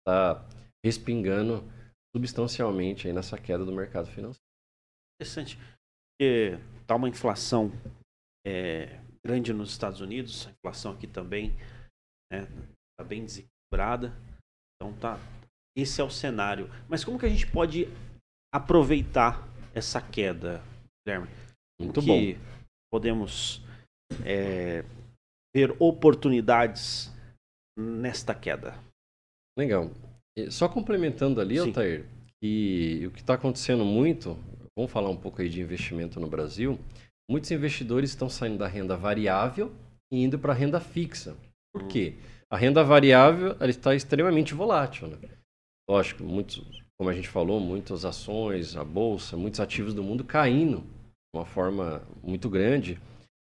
está 0.00 0.46
respingando 0.84 1.64
substancialmente 2.14 3.06
aí 3.06 3.12
nessa 3.12 3.38
queda 3.38 3.64
do 3.64 3.72
mercado 3.72 4.08
financeiro. 4.08 4.42
Interessante, 5.20 5.56
porque 5.56 6.58
está 6.80 6.96
uma 6.96 7.08
inflação 7.08 7.70
é, 8.46 9.00
grande 9.24 9.52
nos 9.52 9.70
Estados 9.70 10.00
Unidos, 10.00 10.46
a 10.46 10.50
inflação 10.50 10.92
aqui 10.92 11.06
também 11.06 11.56
está 12.32 12.50
né, 12.50 12.68
tá 12.98 13.04
bem 13.04 13.24
desequilibrada, 13.24 14.12
então 14.76 14.92
tá, 14.98 15.18
esse 15.76 16.00
é 16.00 16.04
o 16.04 16.10
cenário. 16.10 16.68
Mas 16.88 17.04
como 17.04 17.18
que 17.18 17.26
a 17.26 17.28
gente 17.28 17.46
pode 17.50 17.86
aproveitar 18.52 19.48
essa 19.74 20.02
queda, 20.02 20.62
Guilherme? 21.06 21.28
Muito 21.80 22.00
que 22.00 22.34
bom. 22.34 22.40
Podemos 22.92 23.62
é, 24.26 24.84
ver 25.54 25.74
oportunidades 25.78 27.12
nesta 27.78 28.34
queda. 28.34 28.78
Legal. 29.56 29.90
Só 30.50 30.68
complementando 30.68 31.40
ali, 31.40 31.58
Sim. 31.58 31.68
Altair, 31.68 32.06
que 32.40 33.06
o 33.06 33.10
que 33.10 33.20
está 33.20 33.34
acontecendo 33.34 33.84
muito, 33.84 34.36
vamos 34.76 34.90
falar 34.90 35.10
um 35.10 35.16
pouco 35.16 35.42
aí 35.42 35.48
de 35.48 35.60
investimento 35.60 36.18
no 36.18 36.26
Brasil, 36.26 36.78
muitos 37.30 37.50
investidores 37.50 38.10
estão 38.10 38.28
saindo 38.28 38.58
da 38.58 38.66
renda 38.66 38.96
variável 38.96 39.72
e 40.12 40.22
indo 40.22 40.38
para 40.38 40.52
a 40.52 40.56
renda 40.56 40.80
fixa. 40.80 41.36
Por 41.72 41.86
quê? 41.86 42.14
A 42.50 42.56
renda 42.56 42.82
variável 42.82 43.56
está 43.68 43.94
extremamente 43.94 44.54
volátil. 44.54 45.08
Né? 45.08 45.18
Lógico, 45.88 46.22
muitos, 46.22 46.62
como 46.98 47.10
a 47.10 47.14
gente 47.14 47.28
falou, 47.28 47.60
muitas 47.60 48.04
ações, 48.04 48.76
a 48.76 48.84
bolsa, 48.84 49.36
muitos 49.36 49.60
ativos 49.60 49.94
do 49.94 50.02
mundo 50.02 50.24
caindo 50.24 50.80
de 50.80 51.38
uma 51.38 51.46
forma 51.46 52.02
muito 52.22 52.50
grande. 52.50 53.00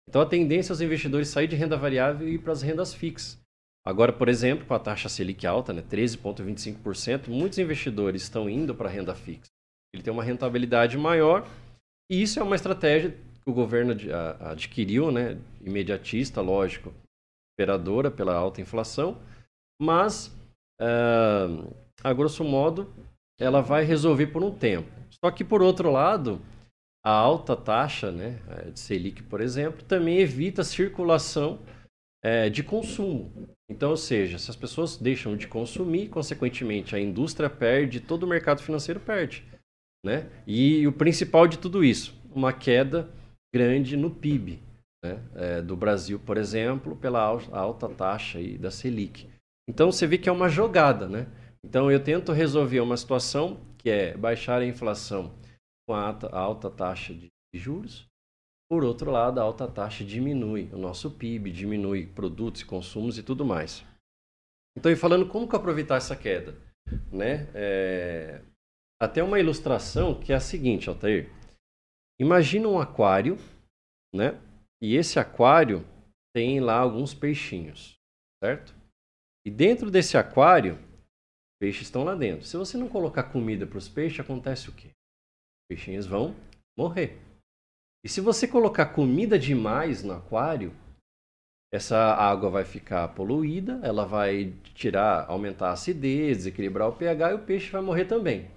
Então 0.08 0.22
a 0.22 0.26
tendência 0.26 0.72
é 0.72 0.74
os 0.74 0.82
investidores 0.82 1.28
sair 1.28 1.48
de 1.48 1.56
renda 1.56 1.76
variável 1.76 2.28
e 2.28 2.36
ir 2.36 2.38
para 2.40 2.54
as 2.54 2.62
rendas 2.62 2.94
fixas. 2.94 3.40
Agora, 3.86 4.12
por 4.12 4.28
exemplo, 4.28 4.66
com 4.66 4.74
a 4.74 4.80
taxa 4.80 5.08
Selic 5.08 5.46
alta, 5.46 5.72
né, 5.72 5.82
13,25%, 5.82 7.30
muitos 7.30 7.58
investidores 7.58 8.24
estão 8.24 8.50
indo 8.50 8.76
para 8.76 8.90
a 8.90 8.92
renda 8.92 9.16
fixa. 9.16 9.50
Ele 9.94 10.04
tem 10.04 10.12
uma 10.12 10.24
rentabilidade 10.24 10.98
maior 10.98 11.48
e 12.10 12.22
isso 12.22 12.40
é 12.40 12.44
uma 12.44 12.56
estratégia 12.56 13.12
que 13.12 13.50
o 13.50 13.54
governo 13.54 13.96
adquiriu, 14.42 15.12
né, 15.12 15.38
imediatista, 15.62 16.42
lógico, 16.42 16.94
operadora 17.58 18.12
pela 18.12 18.36
alta 18.36 18.62
inflação, 18.62 19.18
mas 19.82 20.28
uh, 20.82 21.74
a 22.04 22.14
grosso 22.14 22.44
modo, 22.44 22.94
ela 23.40 23.62
vai 23.62 23.84
resolver 23.84 24.28
por 24.28 24.44
um 24.44 24.52
tempo. 24.52 24.92
Só 25.10 25.32
que, 25.32 25.44
por 25.44 25.62
outro 25.62 25.92
lado, 25.92 26.42
a 27.08 27.10
alta 27.10 27.56
taxa 27.56 28.12
né, 28.12 28.38
de 28.74 28.78
Selic, 28.78 29.24
por 29.24 29.40
exemplo, 29.40 29.82
também 29.82 30.18
evita 30.18 30.62
a 30.62 30.66
circulação 30.66 31.60
é, 32.22 32.50
de 32.50 32.62
consumo. 32.62 33.32
Então, 33.72 33.92
ou 33.92 33.96
seja, 33.96 34.38
se 34.38 34.52
as 34.52 34.58
pessoas 34.58 34.98
deixam 34.98 35.38
de 35.38 35.48
consumir, 35.48 36.10
consequentemente 36.10 36.98
a 36.98 37.00
indústria 37.00 37.50
perde, 37.50 38.02
todo 38.02 38.24
o 38.24 38.28
mercado 38.28 38.62
financeiro 38.62 39.00
perde. 39.00 39.46
Né? 40.06 40.30
E 40.46 40.86
o 40.86 40.92
principal 40.92 41.48
de 41.48 41.58
tudo 41.58 41.82
isso, 41.82 42.14
uma 42.30 42.52
queda 42.52 43.10
grande 43.56 43.96
no 43.96 44.12
PIB 44.12 44.60
né? 45.02 45.18
é, 45.34 45.62
do 45.62 45.78
Brasil, 45.78 46.20
por 46.20 46.36
exemplo, 46.36 46.94
pela 46.98 47.22
alta 47.22 47.88
taxa 47.88 48.40
aí 48.40 48.58
da 48.58 48.70
Selic. 48.70 49.30
Então 49.70 49.94
você 49.94 50.06
vê 50.06 50.18
que 50.18 50.28
é 50.28 50.32
uma 50.32 50.50
jogada, 50.50 51.08
né? 51.08 51.28
Então 51.66 51.90
eu 51.90 52.02
tento 52.02 52.34
resolver 52.34 52.82
uma 52.82 52.98
situação 52.98 53.62
que 53.78 53.90
é 53.90 54.18
baixar 54.18 54.62
a 54.62 54.66
inflação 54.66 55.32
com 55.88 55.94
a 55.94 56.06
alta, 56.34 56.70
taxa 56.70 57.14
de 57.14 57.32
juros. 57.54 58.06
Por 58.70 58.84
outro 58.84 59.10
lado, 59.10 59.40
a 59.40 59.44
alta 59.44 59.66
taxa 59.66 60.04
diminui 60.04 60.70
o 60.74 60.78
nosso 60.78 61.10
PIB, 61.12 61.52
diminui 61.52 62.06
produtos 62.06 62.62
e 62.62 62.66
consumos 62.66 63.18
e 63.18 63.24
tudo 63.24 63.46
mais. 63.46 63.86
Então, 64.78 64.92
e 64.92 64.96
falando 64.96 65.28
como 65.28 65.48
que 65.48 65.56
aproveitar 65.56 65.96
essa 65.96 66.16
queda, 66.16 66.54
né? 67.12 67.50
É... 67.56 68.44
Até 69.02 69.24
uma 69.24 69.40
ilustração 69.40 70.20
que 70.20 70.34
é 70.34 70.36
a 70.36 70.40
seguinte, 70.40 70.90
Altair. 70.90 71.32
Imagina 72.20 72.68
um 72.68 72.80
aquário, 72.80 73.38
né? 74.14 74.40
E 74.82 74.96
esse 74.96 75.20
aquário 75.20 75.86
tem 76.36 76.60
lá 76.60 76.78
alguns 76.78 77.14
peixinhos, 77.14 77.96
certo? 78.44 78.76
E 79.46 79.52
dentro 79.52 79.90
desse 79.90 80.18
aquário 80.18 80.78
peixes 81.60 81.84
estão 81.84 82.04
lá 82.04 82.16
dentro. 82.16 82.46
Se 82.46 82.58
você 82.58 82.78
não 82.78 82.90
colocar 82.90 83.24
comida 83.32 83.66
para 83.66 83.78
os 83.78 83.88
peixes, 83.88 84.20
acontece 84.20 84.70
o 84.70 84.74
quê? 84.74 84.92
Os 85.70 85.76
peixinhos 85.76 86.06
vão 86.06 86.34
morrer. 86.78 87.18
E 88.06 88.10
se 88.10 88.22
você 88.22 88.48
colocar 88.48 88.88
comida 88.88 89.38
demais 89.38 90.02
no 90.02 90.14
aquário, 90.14 90.74
essa 91.74 91.98
água 92.16 92.50
vai 92.50 92.64
ficar 92.64 93.10
poluída, 93.10 93.82
ela 93.84 94.06
vai 94.06 94.54
tirar, 94.74 95.30
aumentar 95.30 95.70
a 95.70 95.74
acidez, 95.74 96.38
desequilibrar 96.38 96.88
o 96.88 96.96
pH 96.96 97.32
e 97.32 97.34
o 97.34 97.46
peixe 97.46 97.70
vai 97.70 97.82
morrer 97.82 98.06
também. 98.06 98.50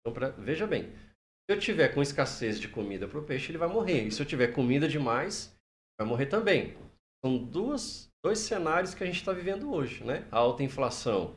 Então, 0.00 0.12
pra, 0.12 0.28
veja 0.30 0.66
bem, 0.66 0.84
se 0.84 1.56
eu 1.56 1.58
tiver 1.58 1.88
com 1.94 2.02
escassez 2.02 2.60
de 2.60 2.68
comida 2.68 3.08
para 3.08 3.18
o 3.18 3.24
peixe, 3.24 3.50
ele 3.50 3.56
vai 3.58 3.68
morrer. 3.68 4.02
E 4.02 4.12
se 4.12 4.20
eu 4.20 4.26
tiver 4.26 4.48
comida 4.48 4.86
demais, 4.86 5.56
vai 5.98 6.06
morrer 6.06 6.26
também. 6.26 6.76
São 7.24 7.38
duas, 7.38 8.10
dois 8.22 8.40
cenários 8.40 8.94
que 8.94 9.02
a 9.02 9.06
gente 9.06 9.16
está 9.16 9.32
vivendo 9.32 9.72
hoje, 9.72 10.04
né? 10.04 10.28
A 10.30 10.36
alta 10.36 10.62
inflação 10.62 11.34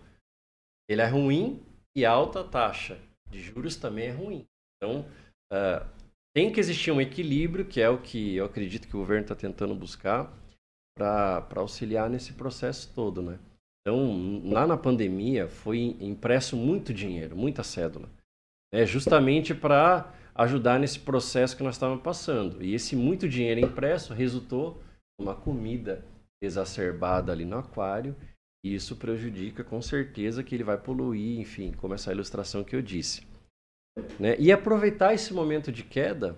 ele 0.90 1.02
é 1.02 1.08
ruim 1.08 1.66
e 1.96 2.06
alta 2.06 2.44
taxa 2.44 3.02
de 3.30 3.40
juros 3.42 3.78
também 3.78 4.08
é 4.08 4.12
ruim. 4.12 4.46
Então, 4.76 5.06
uh, 5.52 5.86
tem 6.34 6.52
que 6.52 6.60
existir 6.60 6.92
um 6.92 7.02
equilíbrio, 7.02 7.66
que 7.66 7.82
é 7.82 7.90
o 7.90 7.98
que 7.98 8.36
eu 8.36 8.46
acredito 8.46 8.88
que 8.88 8.96
o 8.96 9.00
governo 9.00 9.24
está 9.24 9.36
tentando 9.36 9.76
buscar 9.76 10.32
para 10.98 11.46
auxiliar 11.56 12.10
nesse 12.10 12.34
processo 12.34 12.92
todo, 12.94 13.22
né? 13.22 13.38
Então, 13.82 14.42
lá 14.46 14.68
na 14.68 14.78
pandemia, 14.78 15.48
foi 15.48 15.98
impresso 16.00 16.56
muito 16.56 16.94
dinheiro, 16.94 17.36
muita 17.36 17.64
cédula, 17.64 18.08
né? 18.72 18.86
justamente 18.86 19.56
para 19.56 20.14
ajudar 20.36 20.80
nesse 20.80 21.00
processo 21.00 21.58
que 21.58 21.64
nós 21.64 21.76
estávamos 21.76 22.04
passando. 22.04 22.64
E 22.64 22.76
esse 22.76 22.96
muito 22.96 23.28
dinheiro 23.28 23.60
impresso 23.60 24.14
resultou 24.14 24.82
numa 25.20 25.36
comida 25.36 26.06
exacerbada 26.42 27.32
ali 27.32 27.44
no 27.44 27.58
aquário 27.58 28.16
e 28.64 28.76
isso 28.76 28.96
prejudica 28.96 29.64
com 29.64 29.82
certeza 29.82 30.44
que 30.44 30.54
ele 30.54 30.64
vai 30.64 30.78
poluir, 30.78 31.40
enfim, 31.40 31.72
como 31.74 31.96
essa 31.96 32.12
ilustração 32.12 32.64
que 32.64 32.76
eu 32.76 32.82
disse. 32.82 33.31
Né? 34.20 34.36
E 34.40 34.52
aproveitar 34.52 35.14
esse 35.14 35.34
momento 35.34 35.72
de 35.72 35.84
queda 35.84 36.38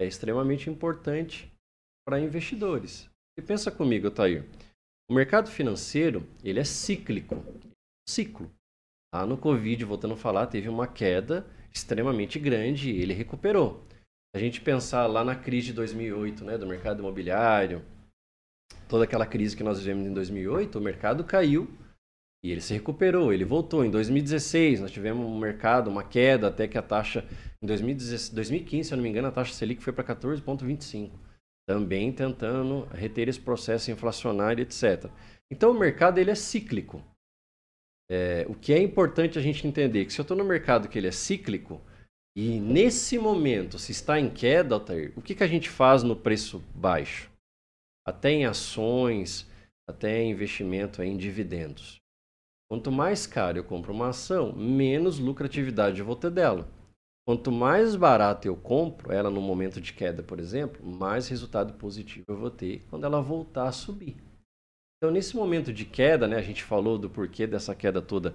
é 0.00 0.06
extremamente 0.06 0.70
importante 0.70 1.52
para 2.06 2.20
investidores. 2.20 3.08
E 3.38 3.42
pensa 3.42 3.70
comigo, 3.70 4.10
Tair. 4.10 4.44
O 5.08 5.14
mercado 5.14 5.50
financeiro 5.50 6.26
ele 6.42 6.60
é 6.60 6.64
cíclico, 6.64 7.44
ciclo. 8.08 8.50
Lá 9.14 9.26
no 9.26 9.38
Covid, 9.38 9.84
voltando 9.84 10.14
a 10.14 10.16
falar, 10.16 10.46
teve 10.46 10.68
uma 10.68 10.86
queda 10.86 11.46
extremamente 11.72 12.38
grande 12.38 12.90
e 12.90 13.02
ele 13.02 13.12
recuperou. 13.12 13.84
A 14.34 14.38
gente 14.38 14.60
pensar 14.60 15.06
lá 15.06 15.24
na 15.24 15.34
crise 15.34 15.68
de 15.68 15.72
2008, 15.74 16.44
né, 16.44 16.58
do 16.58 16.66
mercado 16.66 17.00
imobiliário, 17.00 17.84
toda 18.88 19.04
aquela 19.04 19.26
crise 19.26 19.56
que 19.56 19.62
nós 19.62 19.78
vivemos 19.78 20.06
em 20.06 20.12
2008, 20.12 20.78
o 20.78 20.82
mercado 20.82 21.24
caiu 21.24 21.68
e 22.46 22.52
ele 22.52 22.60
se 22.60 22.74
recuperou, 22.74 23.32
ele 23.32 23.44
voltou. 23.44 23.84
Em 23.84 23.90
2016, 23.90 24.80
nós 24.80 24.90
tivemos 24.90 25.26
um 25.26 25.38
mercado, 25.38 25.90
uma 25.90 26.04
queda, 26.04 26.48
até 26.48 26.68
que 26.68 26.78
a 26.78 26.82
taxa, 26.82 27.24
em 27.62 27.66
2015, 27.66 28.88
se 28.88 28.92
eu 28.92 28.96
não 28.96 29.02
me 29.02 29.08
engano, 29.08 29.28
a 29.28 29.32
taxa 29.32 29.52
Selic 29.52 29.82
foi 29.82 29.92
para 29.92 30.04
14,25. 30.04 31.12
Também 31.68 32.12
tentando 32.12 32.84
reter 32.92 33.28
esse 33.28 33.40
processo 33.40 33.90
inflacionário, 33.90 34.62
etc. 34.62 35.10
Então, 35.50 35.72
o 35.72 35.78
mercado 35.78 36.18
ele 36.18 36.30
é 36.30 36.34
cíclico. 36.34 37.02
É, 38.08 38.46
o 38.48 38.54
que 38.54 38.72
é 38.72 38.80
importante 38.80 39.38
a 39.38 39.42
gente 39.42 39.66
entender 39.66 40.04
que 40.04 40.12
se 40.12 40.20
eu 40.20 40.22
estou 40.22 40.36
no 40.36 40.44
mercado 40.44 40.88
que 40.88 40.96
ele 40.96 41.08
é 41.08 41.12
cíclico, 41.12 41.80
e 42.36 42.60
nesse 42.60 43.18
momento, 43.18 43.78
se 43.78 43.92
está 43.92 44.20
em 44.20 44.30
queda, 44.30 44.74
Altair, 44.74 45.12
o 45.16 45.22
que, 45.22 45.34
que 45.34 45.42
a 45.42 45.48
gente 45.48 45.68
faz 45.68 46.02
no 46.02 46.14
preço 46.14 46.62
baixo? 46.74 47.30
até 48.06 48.30
em 48.30 48.46
ações, 48.46 49.50
até 49.88 50.22
em 50.22 50.30
investimento 50.30 51.02
em 51.02 51.16
dividendos. 51.16 52.00
Quanto 52.68 52.90
mais 52.90 53.26
caro 53.26 53.58
eu 53.58 53.64
compro 53.64 53.92
uma 53.92 54.08
ação, 54.08 54.52
menos 54.52 55.18
lucratividade 55.18 56.00
eu 56.00 56.06
vou 56.06 56.16
ter 56.16 56.30
dela. 56.30 56.68
Quanto 57.26 57.50
mais 57.50 57.96
barato 57.96 58.46
eu 58.46 58.56
compro 58.56 59.12
ela 59.12 59.30
no 59.30 59.40
momento 59.40 59.80
de 59.80 59.92
queda, 59.92 60.22
por 60.22 60.38
exemplo, 60.38 60.84
mais 60.84 61.28
resultado 61.28 61.74
positivo 61.74 62.24
eu 62.28 62.36
vou 62.36 62.50
ter 62.50 62.84
quando 62.88 63.04
ela 63.04 63.20
voltar 63.20 63.68
a 63.68 63.72
subir. 63.72 64.16
Então, 64.96 65.10
nesse 65.10 65.36
momento 65.36 65.72
de 65.72 65.84
queda, 65.84 66.26
né, 66.26 66.36
a 66.36 66.42
gente 66.42 66.62
falou 66.62 66.98
do 66.98 67.10
porquê 67.10 67.46
dessa 67.46 67.74
queda 67.74 68.00
toda, 68.00 68.34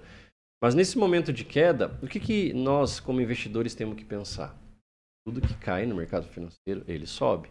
mas 0.62 0.74
nesse 0.74 0.96
momento 0.96 1.32
de 1.32 1.44
queda, 1.44 1.98
o 2.02 2.06
que, 2.06 2.20
que 2.20 2.52
nós, 2.52 3.00
como 3.00 3.20
investidores, 3.20 3.74
temos 3.74 3.96
que 3.96 4.04
pensar? 4.04 4.56
Tudo 5.26 5.40
que 5.40 5.54
cai 5.54 5.86
no 5.86 5.96
mercado 5.96 6.28
financeiro, 6.28 6.84
ele 6.86 7.06
sobe. 7.06 7.50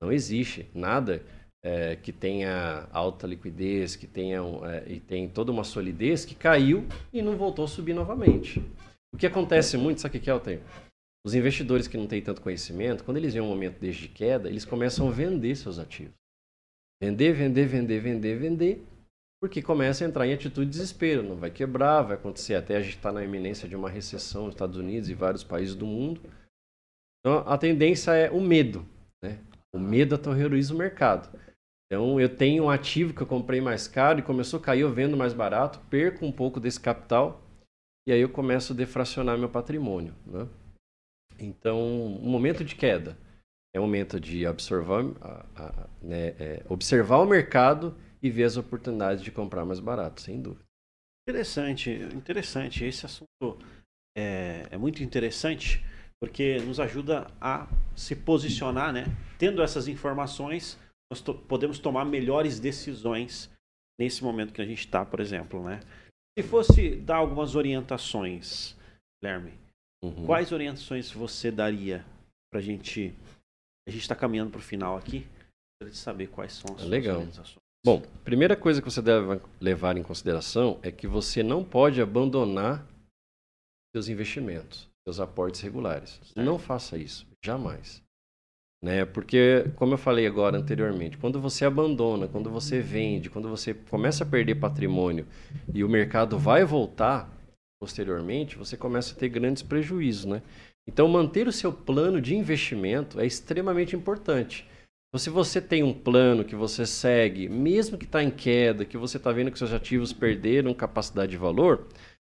Não 0.00 0.12
existe 0.12 0.70
nada 0.72 1.24
é, 1.62 1.96
que 1.96 2.12
tenha 2.12 2.88
alta 2.92 3.26
liquidez, 3.26 3.96
que 3.96 4.06
tenha 4.06 4.40
é, 4.64 4.92
e 4.92 5.00
tem 5.00 5.28
toda 5.28 5.50
uma 5.50 5.64
solidez, 5.64 6.24
que 6.24 6.34
caiu 6.34 6.86
e 7.12 7.20
não 7.20 7.36
voltou 7.36 7.64
a 7.64 7.68
subir 7.68 7.94
novamente. 7.94 8.62
O 9.12 9.16
que 9.16 9.26
acontece 9.26 9.76
muito, 9.76 10.00
sabe 10.00 10.18
o 10.18 10.20
que 10.20 10.30
é, 10.30 10.32
Altair? 10.32 10.60
Os 11.26 11.34
investidores 11.34 11.88
que 11.88 11.96
não 11.96 12.06
têm 12.06 12.22
tanto 12.22 12.40
conhecimento, 12.40 13.04
quando 13.04 13.16
eles 13.16 13.34
veem 13.34 13.44
um 13.44 13.48
momento 13.48 13.78
desde 13.80 14.08
queda, 14.08 14.48
eles 14.48 14.64
começam 14.64 15.08
a 15.08 15.10
vender 15.10 15.56
seus 15.56 15.78
ativos. 15.78 16.14
Vender, 17.02 17.32
vender, 17.32 17.66
vender, 17.66 18.00
vender, 18.00 18.38
vender, 18.38 18.84
porque 19.40 19.62
começa 19.62 20.04
a 20.04 20.08
entrar 20.08 20.26
em 20.26 20.32
atitude 20.32 20.66
de 20.66 20.72
desespero. 20.72 21.22
Não 21.22 21.36
vai 21.36 21.50
quebrar, 21.50 22.02
vai 22.02 22.16
acontecer. 22.16 22.54
Até 22.54 22.76
a 22.76 22.80
gente 22.80 22.96
está 22.96 23.12
na 23.12 23.22
iminência 23.22 23.68
de 23.68 23.76
uma 23.76 23.88
recessão 23.88 24.46
nos 24.46 24.54
Estados 24.54 24.76
Unidos 24.76 25.08
e 25.08 25.14
vários 25.14 25.44
países 25.44 25.74
do 25.74 25.86
mundo. 25.86 26.20
Então, 27.20 27.44
a 27.46 27.56
tendência 27.56 28.12
é 28.12 28.30
o 28.30 28.40
medo. 28.40 28.84
Né? 29.22 29.38
O 29.72 29.78
medo 29.78 30.14
aterroriza 30.14 30.74
o 30.74 30.78
mercado. 30.78 31.28
Então, 31.90 32.20
eu 32.20 32.28
tenho 32.28 32.64
um 32.64 32.70
ativo 32.70 33.14
que 33.14 33.22
eu 33.22 33.26
comprei 33.26 33.60
mais 33.60 33.88
caro 33.88 34.18
e 34.18 34.22
começou 34.22 34.60
a 34.60 34.62
cair, 34.62 34.80
eu 34.80 34.92
vendo 34.92 35.16
mais 35.16 35.32
barato, 35.32 35.80
perco 35.88 36.26
um 36.26 36.32
pouco 36.32 36.60
desse 36.60 36.78
capital 36.78 37.42
e 38.06 38.12
aí 38.12 38.20
eu 38.20 38.28
começo 38.28 38.72
a 38.72 38.76
defracionar 38.76 39.38
meu 39.38 39.48
patrimônio. 39.48 40.14
Né? 40.26 40.46
Então, 41.38 41.78
um 41.78 42.28
momento 42.28 42.64
de 42.64 42.74
queda 42.74 43.16
é 43.74 43.78
o 43.78 43.82
momento 43.82 44.18
de 44.18 44.46
observar, 44.46 45.04
né, 46.02 46.28
é, 46.38 46.62
observar 46.68 47.18
o 47.18 47.26
mercado 47.26 47.94
e 48.22 48.30
ver 48.30 48.44
as 48.44 48.56
oportunidades 48.56 49.22
de 49.22 49.30
comprar 49.30 49.64
mais 49.64 49.80
barato, 49.80 50.20
sem 50.20 50.40
dúvida. 50.40 50.64
Interessante, 51.28 51.90
interessante. 51.90 52.84
Esse 52.84 53.06
assunto 53.06 53.58
é, 54.16 54.66
é 54.70 54.78
muito 54.78 55.02
interessante 55.02 55.84
porque 56.20 56.58
nos 56.58 56.80
ajuda 56.80 57.30
a 57.40 57.68
se 57.94 58.16
posicionar, 58.16 58.92
né? 58.92 59.04
Tendo 59.38 59.62
essas 59.62 59.86
informações, 59.86 60.78
nós 61.10 61.20
to 61.20 61.34
podemos 61.34 61.78
tomar 61.78 62.04
melhores 62.04 62.60
decisões 62.60 63.50
nesse 63.98 64.22
momento 64.22 64.52
que 64.52 64.62
a 64.62 64.66
gente 64.66 64.80
está, 64.80 65.04
por 65.04 65.20
exemplo, 65.20 65.62
né? 65.62 65.80
Se 66.38 66.46
fosse 66.46 66.96
dar 66.96 67.16
algumas 67.16 67.56
orientações, 67.56 68.76
Guilherme, 69.20 69.52
uhum. 70.04 70.26
quais 70.26 70.52
orientações 70.52 71.10
você 71.10 71.50
daria 71.50 72.04
para 72.50 72.60
a 72.60 72.62
gente? 72.62 73.14
A 73.88 73.90
gente 73.90 74.02
está 74.02 74.14
caminhando 74.14 74.50
para 74.50 74.58
o 74.58 74.62
final 74.62 74.96
aqui, 74.96 75.26
para 75.80 75.90
saber 75.92 76.28
quais 76.28 76.52
são 76.52 76.76
as 76.76 76.84
Legal. 76.84 77.16
orientações. 77.16 77.56
Bom, 77.84 78.02
primeira 78.24 78.56
coisa 78.56 78.82
que 78.82 78.90
você 78.90 79.00
deve 79.00 79.40
levar 79.60 79.96
em 79.96 80.02
consideração 80.02 80.78
é 80.82 80.92
que 80.92 81.06
você 81.06 81.42
não 81.42 81.64
pode 81.64 82.02
abandonar 82.02 82.86
seus 83.94 84.08
investimentos, 84.08 84.88
seus 85.06 85.18
aportes 85.20 85.60
regulares. 85.60 86.20
Certo. 86.22 86.44
Não 86.44 86.58
faça 86.58 86.98
isso, 86.98 87.26
jamais. 87.42 88.02
Né? 88.82 89.04
Porque, 89.04 89.70
como 89.74 89.94
eu 89.94 89.98
falei 89.98 90.26
agora 90.26 90.56
anteriormente, 90.56 91.18
quando 91.18 91.40
você 91.40 91.64
abandona, 91.64 92.28
quando 92.28 92.48
você 92.48 92.80
vende, 92.80 93.28
quando 93.28 93.48
você 93.48 93.74
começa 93.74 94.22
a 94.22 94.26
perder 94.26 94.54
patrimônio 94.56 95.26
e 95.74 95.82
o 95.82 95.88
mercado 95.88 96.38
vai 96.38 96.64
voltar 96.64 97.28
posteriormente, 97.80 98.56
você 98.56 98.76
começa 98.76 99.14
a 99.14 99.18
ter 99.18 99.28
grandes 99.28 99.62
prejuízos. 99.62 100.26
Né? 100.26 100.42
Então, 100.86 101.08
manter 101.08 101.48
o 101.48 101.52
seu 101.52 101.72
plano 101.72 102.20
de 102.20 102.36
investimento 102.36 103.20
é 103.20 103.26
extremamente 103.26 103.96
importante. 103.96 104.66
Então, 105.08 105.18
se 105.18 105.30
você 105.30 105.60
tem 105.60 105.82
um 105.82 105.92
plano 105.92 106.44
que 106.44 106.54
você 106.54 106.86
segue, 106.86 107.48
mesmo 107.48 107.98
que 107.98 108.04
está 108.04 108.22
em 108.22 108.30
queda, 108.30 108.84
que 108.84 108.96
você 108.96 109.16
está 109.16 109.32
vendo 109.32 109.50
que 109.50 109.58
seus 109.58 109.72
ativos 109.72 110.12
perderam 110.12 110.72
capacidade 110.74 111.32
de 111.32 111.38
valor, 111.38 111.88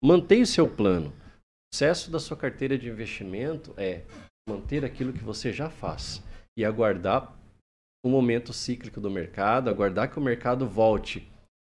mantenha 0.04 0.44
o 0.44 0.48
seu 0.48 0.68
plano. 0.68 1.10
O 1.10 1.76
sucesso 1.76 2.10
da 2.10 2.20
sua 2.20 2.36
carteira 2.36 2.78
de 2.78 2.90
investimento 2.90 3.74
é 3.78 4.02
manter 4.50 4.84
aquilo 4.84 5.14
que 5.14 5.24
você 5.24 5.52
já 5.52 5.70
faz 5.70 6.24
e 6.58 6.66
aguardar 6.66 7.34
o 8.04 8.10
momento 8.10 8.52
cíclico 8.52 9.00
do 9.00 9.10
mercado, 9.10 9.70
aguardar 9.70 10.10
que 10.12 10.18
o 10.18 10.22
mercado 10.22 10.68
volte 10.68 11.28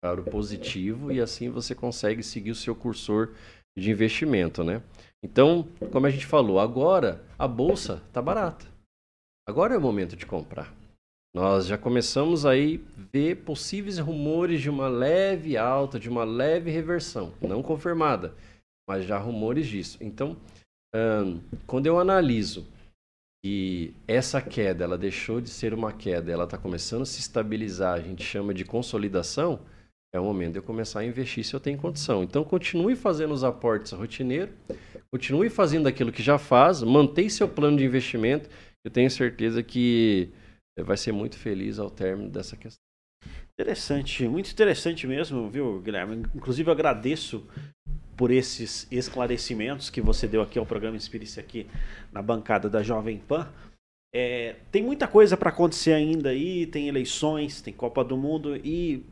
para 0.04 0.22
o 0.22 0.26
positivo 0.26 1.12
e 1.12 1.20
assim 1.20 1.50
você 1.50 1.74
consegue 1.74 2.22
seguir 2.22 2.52
o 2.52 2.56
seu 2.56 2.76
cursor 2.76 3.34
de 3.78 3.90
investimento, 3.90 4.63
né? 4.63 4.84
Então, 5.24 5.68
como 5.92 6.06
a 6.06 6.10
gente 6.10 6.26
falou, 6.26 6.60
agora 6.60 7.24
a 7.38 7.48
bolsa 7.48 8.04
está 8.08 8.22
barata. 8.22 8.66
Agora 9.48 9.74
é 9.74 9.78
o 9.78 9.82
momento 9.82 10.16
de 10.16 10.26
comprar. 10.26 10.74
Nós 11.34 11.68
já 11.68 11.78
começamos 11.78 12.46
aí 12.46 12.78
ver 13.13 13.38
possíveis 13.38 14.00
rumores 14.00 14.62
de 14.62 14.70
uma 14.70 14.88
leve 14.88 15.58
alta, 15.58 16.00
de 16.00 16.10
uma 16.10 16.24
leve 16.24 16.72
reversão, 16.72 17.34
não 17.42 17.62
confirmada, 17.63 18.34
mas 18.88 19.06
já 19.06 19.18
rumores 19.18 19.68
disso. 19.68 19.98
Então, 20.02 20.38
quando 21.66 21.86
eu 21.86 22.00
analiso 22.00 22.66
que 23.43 23.93
essa 24.08 24.41
queda, 24.41 24.84
ela 24.84 24.97
deixou 24.97 25.39
de 25.39 25.50
ser 25.50 25.73
uma 25.73 25.91
queda, 25.93 26.32
ela 26.32 26.43
está 26.43 26.58
começando 26.58 27.04
a 27.04 27.06
se 27.06 27.19
estabilizar, 27.19 27.93
a 27.93 28.02
gente 28.02 28.23
chama 28.23 28.54
de 28.54 28.65
consolidação, 28.65 29.60
é 30.13 30.19
o 30.19 30.23
momento 30.23 30.54
de 30.54 30.60
eu 30.60 30.63
começar 30.63 31.02
a 31.02 31.06
investir 31.06 31.43
se 31.43 31.54
eu 31.54 31.60
tenho 31.60 31.78
condição. 31.78 32.23
Então, 32.23 32.43
continue 32.43 32.95
fazendo 32.95 33.34
os 33.34 33.43
aportes 33.43 33.91
rotineiros, 33.91 34.56
continue 35.12 35.50
fazendo 35.50 35.88
aquilo 35.88 36.12
que 36.12 36.23
já 36.23 36.38
faz, 36.38 36.82
mantenha 36.82 37.30
seu 37.30 37.47
plano 37.47 37.78
de 37.78 37.86
investimento. 37.86 38.50
Eu 38.84 38.91
tenho 38.91 39.12
certeza 39.12 39.62
que 39.62 40.32
vai 40.80 40.97
ser 40.97 41.12
muito 41.12 41.38
feliz 41.38 41.80
ao 41.80 41.89
término 41.89 42.30
dessa 42.30 42.56
questão. 42.56 42.87
Interessante, 43.60 44.28
muito 44.28 44.52
interessante 44.52 45.08
mesmo, 45.08 45.50
viu, 45.50 45.82
Guilherme? 45.82 46.24
Inclusive, 46.36 46.70
agradeço 46.70 47.43
por 48.15 48.30
esses 48.30 48.88
esclarecimentos 48.91 49.89
que 49.89 50.00
você 50.00 50.28
deu 50.28 50.43
aqui 50.43 50.60
ao 50.60 50.65
programa 50.65 50.96
Inspire-se 50.96 51.39
aqui 51.39 51.67
na 52.12 52.22
bancada 52.22 52.70
da 52.70 52.84
Jovem 52.84 53.17
Pan. 53.17 53.52
É, 54.13 54.58
tem 54.72 54.84
muita 54.84 55.08
coisa 55.08 55.36
para 55.36 55.50
acontecer 55.50 55.93
ainda 55.93 56.30
aí, 56.30 56.67
tem 56.67 56.88
eleições, 56.88 57.60
tem 57.60 57.74
Copa 57.74 58.04
do 58.04 58.15
Mundo 58.15 58.56
e 58.58 59.04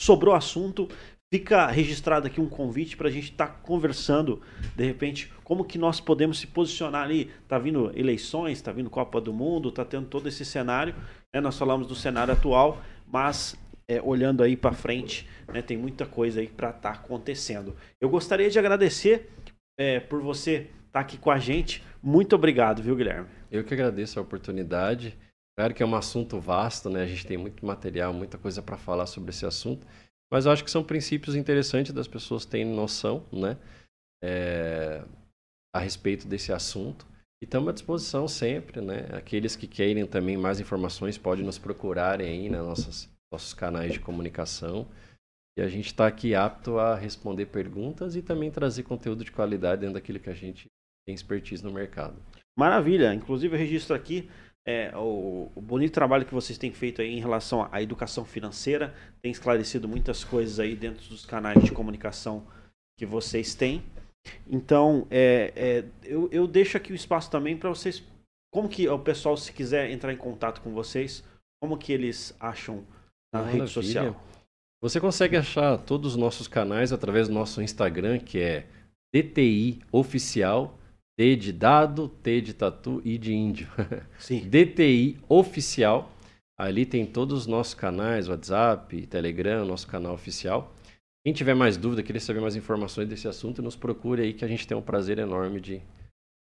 sobrou 0.00 0.32
assunto. 0.32 0.88
Fica 1.34 1.66
registrado 1.66 2.28
aqui 2.28 2.40
um 2.40 2.48
convite 2.48 2.96
para 2.96 3.08
a 3.08 3.10
gente 3.10 3.32
estar 3.32 3.48
tá 3.48 3.52
conversando, 3.52 4.40
de 4.76 4.84
repente, 4.84 5.30
como 5.42 5.64
que 5.64 5.76
nós 5.76 6.00
podemos 6.00 6.38
se 6.38 6.46
posicionar 6.46 7.02
ali. 7.02 7.32
Tá 7.48 7.58
vindo 7.58 7.90
eleições, 7.98 8.62
tá 8.62 8.70
vindo 8.70 8.88
Copa 8.88 9.20
do 9.20 9.32
Mundo, 9.32 9.72
tá 9.72 9.84
tendo 9.84 10.06
todo 10.06 10.28
esse 10.28 10.44
cenário. 10.44 10.94
Né? 11.34 11.40
Nós 11.40 11.58
falamos 11.58 11.88
do 11.88 11.96
cenário 11.96 12.32
atual, 12.32 12.80
mas 13.06 13.58
é, 13.88 14.00
olhando 14.02 14.42
aí 14.42 14.56
para 14.56 14.72
frente, 14.72 15.28
né, 15.52 15.62
tem 15.62 15.76
muita 15.76 16.04
coisa 16.04 16.40
aí 16.40 16.46
para 16.46 16.70
estar 16.70 16.92
tá 16.92 17.00
acontecendo. 17.00 17.74
Eu 18.00 18.10
gostaria 18.10 18.50
de 18.50 18.58
agradecer 18.58 19.30
é, 19.78 19.98
por 19.98 20.20
você 20.20 20.52
estar 20.52 20.70
tá 20.92 21.00
aqui 21.00 21.16
com 21.16 21.30
a 21.30 21.38
gente. 21.38 21.82
Muito 22.02 22.36
obrigado, 22.36 22.82
viu, 22.82 22.94
Guilherme? 22.94 23.28
Eu 23.50 23.64
que 23.64 23.72
agradeço 23.72 24.18
a 24.18 24.22
oportunidade. 24.22 25.16
Claro 25.58 25.74
que 25.74 25.82
é 25.82 25.86
um 25.86 25.96
assunto 25.96 26.38
vasto, 26.38 26.90
né? 26.90 27.02
A 27.02 27.06
gente 27.06 27.26
tem 27.26 27.36
muito 27.36 27.64
material, 27.64 28.12
muita 28.12 28.38
coisa 28.38 28.62
para 28.62 28.76
falar 28.76 29.06
sobre 29.06 29.30
esse 29.30 29.46
assunto. 29.46 29.86
Mas 30.30 30.44
eu 30.44 30.52
acho 30.52 30.62
que 30.62 30.70
são 30.70 30.84
princípios 30.84 31.34
interessantes 31.34 31.92
das 31.92 32.06
pessoas 32.06 32.44
terem 32.44 32.66
noção, 32.66 33.26
né? 33.32 33.56
É, 34.22 35.02
a 35.74 35.80
respeito 35.80 36.28
desse 36.28 36.52
assunto. 36.52 37.06
E 37.42 37.44
estamos 37.44 37.68
à 37.68 37.72
disposição 37.72 38.28
sempre, 38.28 38.80
né? 38.80 39.08
Aqueles 39.12 39.56
que 39.56 39.66
querem 39.66 40.06
também 40.06 40.36
mais 40.36 40.60
informações 40.60 41.16
podem 41.16 41.44
nos 41.44 41.58
procurarem 41.58 42.28
aí 42.28 42.48
nas 42.48 42.66
nossas 42.66 43.17
nossos 43.32 43.54
canais 43.54 43.92
de 43.92 44.00
comunicação. 44.00 44.86
E 45.58 45.62
a 45.62 45.68
gente 45.68 45.86
está 45.86 46.06
aqui 46.06 46.34
apto 46.34 46.78
a 46.78 46.94
responder 46.94 47.46
perguntas 47.46 48.14
e 48.14 48.22
também 48.22 48.50
trazer 48.50 48.84
conteúdo 48.84 49.24
de 49.24 49.32
qualidade 49.32 49.80
dentro 49.80 49.94
daquilo 49.94 50.20
que 50.20 50.30
a 50.30 50.34
gente 50.34 50.66
tem 51.04 51.14
expertise 51.14 51.64
no 51.64 51.72
mercado. 51.72 52.16
Maravilha! 52.56 53.12
Inclusive 53.12 53.54
eu 53.54 53.58
registro 53.58 53.94
aqui 53.94 54.28
é, 54.68 54.94
o, 54.94 55.50
o, 55.54 55.60
bonito 55.62 55.94
trabalho 55.94 56.26
que 56.26 56.34
vocês 56.34 56.58
têm 56.58 56.70
feito 56.70 57.00
aí 57.00 57.08
em 57.08 57.20
relação 57.20 57.66
à 57.72 57.80
educação 57.80 58.22
financeira, 58.22 58.94
tem 59.22 59.32
esclarecido 59.32 59.88
muitas 59.88 60.22
coisas 60.22 60.60
aí 60.60 60.76
dentro 60.76 61.08
dos 61.08 61.24
canais 61.24 61.64
de 61.64 61.72
comunicação 61.72 62.46
que 62.98 63.06
vocês 63.06 63.54
têm. 63.54 63.82
Então, 64.46 65.06
é, 65.10 65.52
é, 65.56 65.84
eu, 66.04 66.28
eu 66.30 66.46
deixo 66.46 66.76
aqui 66.76 66.92
o 66.92 66.94
espaço 66.94 67.30
também 67.30 67.56
para 67.56 67.70
vocês, 67.70 68.04
como 68.52 68.68
que 68.68 68.86
o 68.86 68.98
pessoal, 68.98 69.38
se 69.38 69.52
quiser 69.54 69.90
entrar 69.90 70.12
em 70.12 70.18
contato 70.18 70.60
com 70.60 70.70
vocês, 70.72 71.24
como 71.62 71.78
que 71.78 71.90
eles 71.90 72.36
acham 72.38 72.84
na 73.32 73.40
Maravilha. 73.40 73.62
rede 73.64 73.72
social? 73.72 74.24
Você 74.80 75.00
consegue 75.00 75.36
achar 75.36 75.78
todos 75.78 76.12
os 76.12 76.16
nossos 76.16 76.46
canais 76.46 76.92
através 76.92 77.28
do 77.28 77.34
nosso 77.34 77.60
Instagram, 77.60 78.18
que 78.18 78.38
é 78.38 78.66
DTI 79.12 79.80
Oficial 79.90 80.78
D 81.18 81.34
de 81.34 81.52
dado, 81.52 82.08
T 82.08 82.40
de 82.40 82.54
tatu 82.54 83.02
e 83.04 83.18
de 83.18 83.34
índio. 83.34 83.66
Sim. 84.20 84.48
DTI 84.48 85.18
oficial. 85.28 86.12
Ali 86.56 86.86
tem 86.86 87.04
todos 87.04 87.40
os 87.40 87.46
nossos 87.46 87.74
canais, 87.74 88.28
WhatsApp, 88.28 89.06
Telegram, 89.08 89.64
nosso 89.64 89.86
canal 89.88 90.14
oficial. 90.14 90.72
Quem 91.24 91.32
tiver 91.32 91.54
mais 91.54 91.76
dúvida, 91.76 92.04
querer 92.04 92.20
saber 92.20 92.40
mais 92.40 92.54
informações 92.54 93.08
desse 93.08 93.26
assunto, 93.26 93.60
nos 93.60 93.74
procure 93.74 94.22
aí 94.22 94.32
que 94.32 94.44
a 94.44 94.48
gente 94.48 94.66
tem 94.66 94.76
um 94.76 94.82
prazer 94.82 95.18
enorme 95.18 95.60
de 95.60 95.82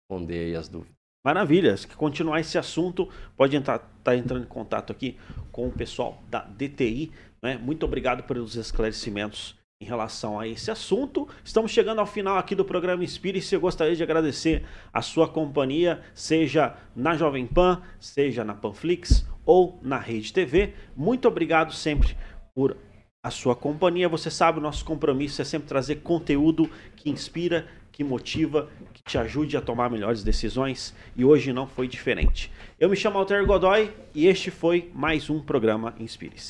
responder 0.02 0.46
aí 0.46 0.54
as 0.54 0.68
dúvidas. 0.68 0.99
Maravilha. 1.24 1.76
Se 1.76 1.86
continuar 1.86 2.40
esse 2.40 2.56
assunto, 2.56 3.08
pode 3.36 3.54
estar 3.54 3.78
tá 4.02 4.16
entrando 4.16 4.44
em 4.44 4.48
contato 4.48 4.90
aqui 4.90 5.18
com 5.52 5.68
o 5.68 5.72
pessoal 5.72 6.22
da 6.30 6.40
DTI. 6.40 7.12
Né? 7.42 7.58
Muito 7.58 7.84
obrigado 7.84 8.22
pelos 8.22 8.56
esclarecimentos 8.56 9.54
em 9.82 9.86
relação 9.86 10.40
a 10.40 10.48
esse 10.48 10.70
assunto. 10.70 11.28
Estamos 11.44 11.70
chegando 11.70 12.00
ao 12.00 12.06
final 12.06 12.38
aqui 12.38 12.54
do 12.54 12.64
programa 12.64 13.04
Inspire-se. 13.04 13.54
Eu 13.54 13.60
gostaria 13.60 13.96
de 13.96 14.02
agradecer 14.02 14.64
a 14.92 15.02
sua 15.02 15.28
companhia, 15.28 16.02
seja 16.14 16.74
na 16.96 17.14
Jovem 17.16 17.46
Pan, 17.46 17.82
seja 17.98 18.44
na 18.44 18.54
Panflix 18.54 19.26
ou 19.44 19.78
na 19.82 19.98
Rede 19.98 20.32
TV. 20.32 20.74
Muito 20.96 21.28
obrigado 21.28 21.72
sempre 21.72 22.16
por 22.54 22.76
a 23.22 23.30
sua 23.30 23.54
companhia. 23.54 24.08
Você 24.08 24.30
sabe, 24.30 24.58
o 24.58 24.62
nosso 24.62 24.84
compromisso 24.84 25.42
é 25.42 25.44
sempre 25.44 25.68
trazer 25.68 25.96
conteúdo 25.96 26.70
que 26.96 27.10
inspira, 27.10 27.66
que 28.00 28.04
motiva, 28.04 28.66
que 28.94 29.02
te 29.02 29.18
ajude 29.18 29.58
a 29.58 29.60
tomar 29.60 29.90
melhores 29.90 30.24
decisões 30.24 30.94
e 31.14 31.22
hoje 31.22 31.52
não 31.52 31.66
foi 31.66 31.86
diferente. 31.86 32.50
Eu 32.78 32.88
me 32.88 32.96
chamo 32.96 33.18
Alter 33.18 33.44
Godoy 33.44 33.92
e 34.14 34.26
este 34.26 34.50
foi 34.50 34.90
mais 34.94 35.28
um 35.28 35.38
programa 35.38 35.94
Inspire-se. 36.00 36.48